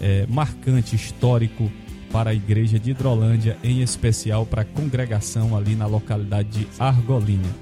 [0.02, 1.72] é, marcante, histórico
[2.12, 7.56] para a igreja de Hidrolândia, em especial para a congregação ali na localidade de Argolinha.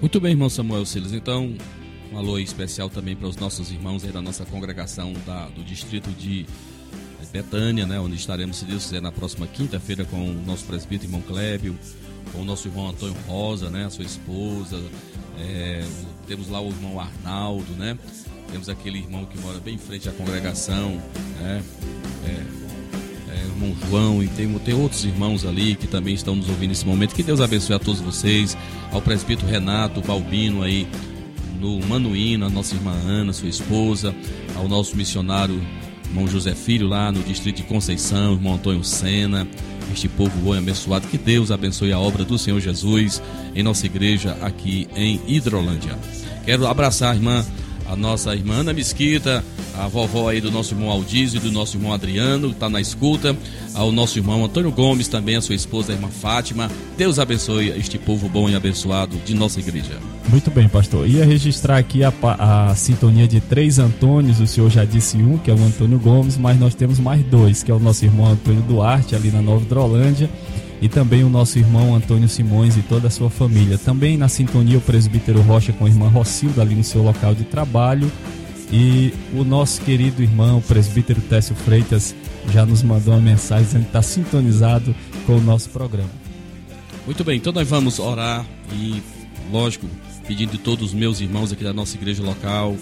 [0.00, 1.12] Muito bem, irmão Samuel Silas.
[1.12, 1.54] Então,
[2.12, 6.10] um alô especial também para os nossos irmãos aí da nossa congregação da, do distrito
[6.10, 6.44] de
[7.32, 11.22] Betânia, né, onde estaremos, se Deus quiser, na próxima quinta-feira com o nosso presbítero irmão
[11.22, 11.76] Clébio,
[12.32, 14.82] com o nosso irmão Antônio Rosa, né, a sua esposa.
[15.38, 15.84] É,
[16.26, 17.98] temos lá o irmão Arnaldo, né?
[18.50, 21.00] Temos aquele irmão que mora bem em frente à congregação,
[21.40, 21.62] né?
[22.26, 26.68] É, é, irmão João, e tem, tem outros irmãos ali que também estão nos ouvindo
[26.68, 27.14] nesse momento.
[27.14, 28.56] Que Deus abençoe a todos vocês,
[28.92, 30.86] ao presbítero Renato Balbino aí
[31.58, 34.14] no Manuíno, a nossa irmã Ana, sua esposa,
[34.54, 35.60] ao nosso missionário
[36.12, 39.48] irmão José Filho lá no distrito de Conceição, irmão Antônio Sena,
[39.90, 43.22] este povo bom e abençoado, que Deus abençoe a obra do Senhor Jesus
[43.54, 45.98] em nossa igreja aqui em Hidrolândia.
[46.44, 47.44] Quero abraçar a irmã,
[47.92, 49.44] a nossa irmã Ana Mesquita,
[49.76, 52.80] a vovó aí do nosso irmão Aldísio e do nosso irmão Adriano, que está na
[52.80, 53.36] escuta,
[53.74, 56.70] ao nosso irmão Antônio Gomes, também a sua esposa, a irmã Fátima.
[56.96, 59.98] Deus abençoe este povo bom e abençoado de nossa igreja.
[60.30, 61.06] Muito bem, pastor.
[61.06, 65.50] Ia registrar aqui a, a sintonia de três Antônios, o senhor já disse um, que
[65.50, 68.62] é o Antônio Gomes, mas nós temos mais dois, que é o nosso irmão Antônio
[68.62, 70.30] Duarte, ali na Nova Hidrolândia,
[70.82, 73.78] e também o nosso irmão Antônio Simões e toda a sua família.
[73.78, 77.44] Também na sintonia o presbítero Rocha com a irmã Rocilda ali no seu local de
[77.44, 78.10] trabalho.
[78.72, 82.16] E o nosso querido irmão, o presbítero Técio Freitas,
[82.50, 84.92] já nos mandou uma mensagem dizendo que está sintonizado
[85.24, 86.10] com o nosso programa.
[87.06, 89.00] Muito bem, então nós vamos orar e,
[89.52, 89.86] lógico,
[90.26, 92.76] pedindo de todos os meus irmãos aqui da nossa igreja local,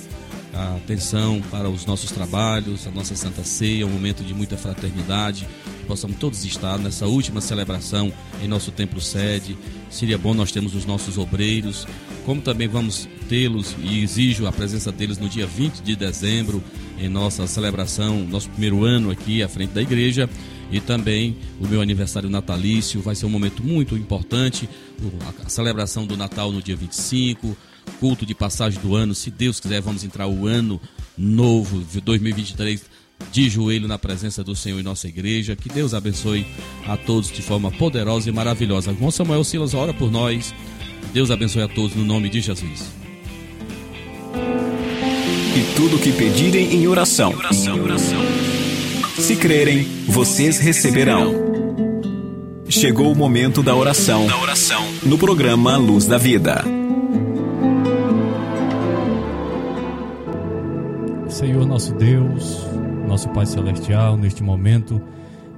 [0.54, 5.46] a atenção para os nossos trabalhos, a nossa Santa Ceia, um momento de muita fraternidade,
[5.86, 9.56] possamos todos estar nessa última celebração em nosso templo sede.
[9.90, 11.86] Seria bom nós termos os nossos obreiros,
[12.24, 16.60] como também vamos tê-los e exijo a presença deles no dia 20 de dezembro
[16.98, 20.28] em nossa celebração, nosso primeiro ano aqui à frente da igreja
[20.72, 23.00] e também o meu aniversário natalício.
[23.00, 24.68] Vai ser um momento muito importante,
[25.44, 27.56] a celebração do Natal no dia 25,
[28.00, 29.14] culto de passagem do ano.
[29.14, 30.80] Se Deus quiser, vamos entrar o ano
[31.16, 32.82] novo, 2023,
[33.30, 35.54] de joelho na presença do Senhor em nossa igreja.
[35.54, 36.44] Que Deus abençoe
[36.84, 38.90] a todos de forma poderosa e maravilhosa.
[38.90, 40.52] Irmão Samuel Silas, ora por nós.
[41.12, 42.99] Deus abençoe a todos no nome de Jesus.
[45.52, 47.32] E tudo que pedirem em oração.
[49.18, 51.34] Se crerem, vocês receberão.
[52.68, 54.26] Chegou o momento da oração.
[55.02, 56.64] No programa Luz da Vida.
[61.28, 62.64] Senhor nosso Deus,
[63.08, 65.02] nosso Pai Celestial, neste momento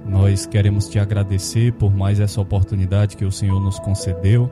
[0.06, 4.50] nós queremos te agradecer por mais essa oportunidade que o Senhor nos concedeu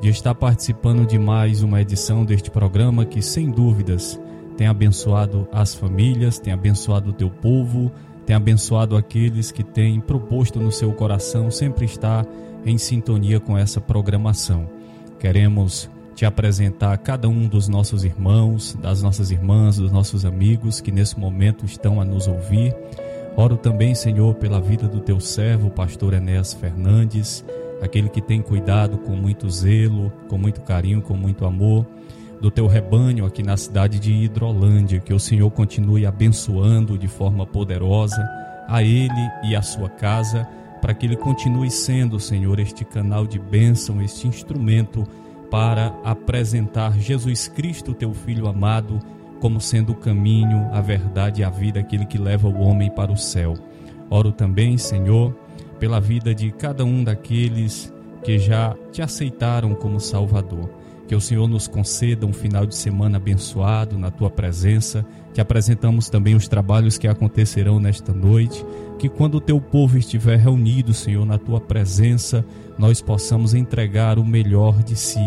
[0.00, 4.20] de estar participando de mais uma edição deste programa que, sem dúvidas,
[4.56, 7.92] tem abençoado as famílias, tem abençoado o teu povo,
[8.24, 12.26] tem abençoado aqueles que têm proposto no seu coração sempre estar
[12.64, 14.68] em sintonia com essa programação.
[15.18, 20.90] Queremos te apresentar cada um dos nossos irmãos, das nossas irmãs, dos nossos amigos que
[20.90, 22.74] nesse momento estão a nos ouvir.
[23.36, 27.44] Oro também, Senhor, pela vida do teu servo, pastor Enéas Fernandes,
[27.82, 31.86] aquele que tem cuidado com muito zelo, com muito carinho, com muito amor
[32.40, 37.46] do teu rebanho aqui na cidade de Hidrolândia, que o Senhor continue abençoando de forma
[37.46, 38.22] poderosa
[38.68, 40.46] a ele e a sua casa,
[40.80, 45.04] para que ele continue sendo, Senhor, este canal de bênção, este instrumento
[45.50, 49.00] para apresentar Jesus Cristo, teu filho amado,
[49.40, 53.12] como sendo o caminho, a verdade e a vida, aquele que leva o homem para
[53.12, 53.54] o céu.
[54.10, 55.34] Oro também, Senhor,
[55.78, 60.68] pela vida de cada um daqueles que já te aceitaram como Salvador
[61.06, 65.06] Que o Senhor nos conceda um final de semana abençoado na tua presença.
[65.32, 68.64] Que apresentamos também os trabalhos que acontecerão nesta noite.
[68.98, 72.44] Que quando o teu povo estiver reunido, Senhor, na tua presença,
[72.78, 75.20] nós possamos entregar o melhor de si,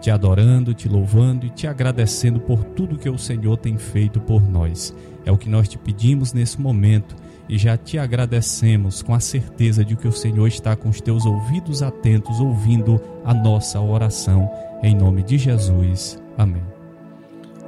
[0.00, 4.42] te adorando, te louvando e te agradecendo por tudo que o Senhor tem feito por
[4.42, 4.94] nós.
[5.24, 7.14] É o que nós te pedimos nesse momento
[7.48, 11.24] e já te agradecemos com a certeza de que o Senhor está com os teus
[11.24, 14.50] ouvidos atentos, ouvindo a nossa oração.
[14.82, 16.20] Em nome de Jesus.
[16.36, 16.62] Amém.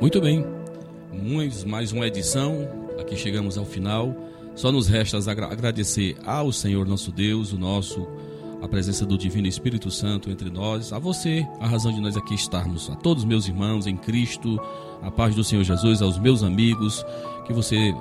[0.01, 0.45] Muito bem.
[1.65, 2.69] Mais uma edição.
[2.99, 4.13] Aqui chegamos ao final.
[4.57, 8.09] Só nos resta agradecer ao Senhor nosso Deus, o nosso
[8.61, 12.35] a presença do Divino Espírito Santo entre nós, a você, a razão de nós aqui
[12.35, 14.59] estarmos, a todos meus irmãos em Cristo,
[15.03, 17.05] a paz do Senhor Jesus, aos meus amigos,
[17.47, 17.95] que você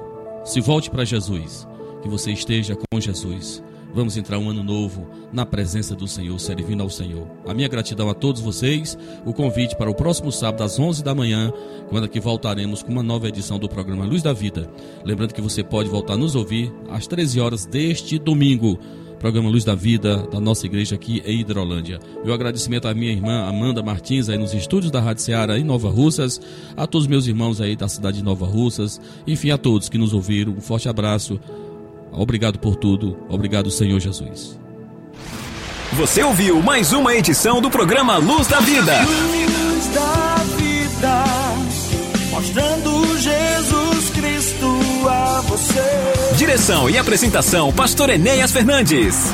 [0.45, 1.67] se volte para Jesus,
[2.01, 3.61] que você esteja com Jesus.
[3.93, 7.27] Vamos entrar um ano novo na presença do Senhor, servindo ao Senhor.
[7.47, 11.13] A minha gratidão a todos vocês, o convite para o próximo sábado às 11 da
[11.13, 11.53] manhã,
[11.89, 14.69] quando aqui voltaremos com uma nova edição do programa Luz da Vida.
[15.05, 18.79] Lembrando que você pode voltar a nos ouvir às 13 horas deste domingo
[19.23, 21.97] programa Luz da Vida da nossa igreja aqui em Hidrolândia.
[22.25, 25.89] Meu agradecimento à minha irmã Amanda Martins aí nos estúdios da Rádio Ceará em Nova
[25.89, 26.41] Russas,
[26.75, 30.13] a todos meus irmãos aí da cidade de Nova Russas, enfim, a todos que nos
[30.13, 31.39] ouviram, um forte abraço.
[32.13, 33.17] Obrigado por tudo.
[33.29, 34.57] Obrigado, Senhor Jesus.
[35.93, 39.01] Você ouviu mais uma edição do programa Luz da Vida.
[39.03, 41.23] Luz da vida,
[42.31, 46.35] mostrando Jesus Cristo a você.
[46.35, 49.33] Direção e apresentação, Pastor Enéas Fernandes.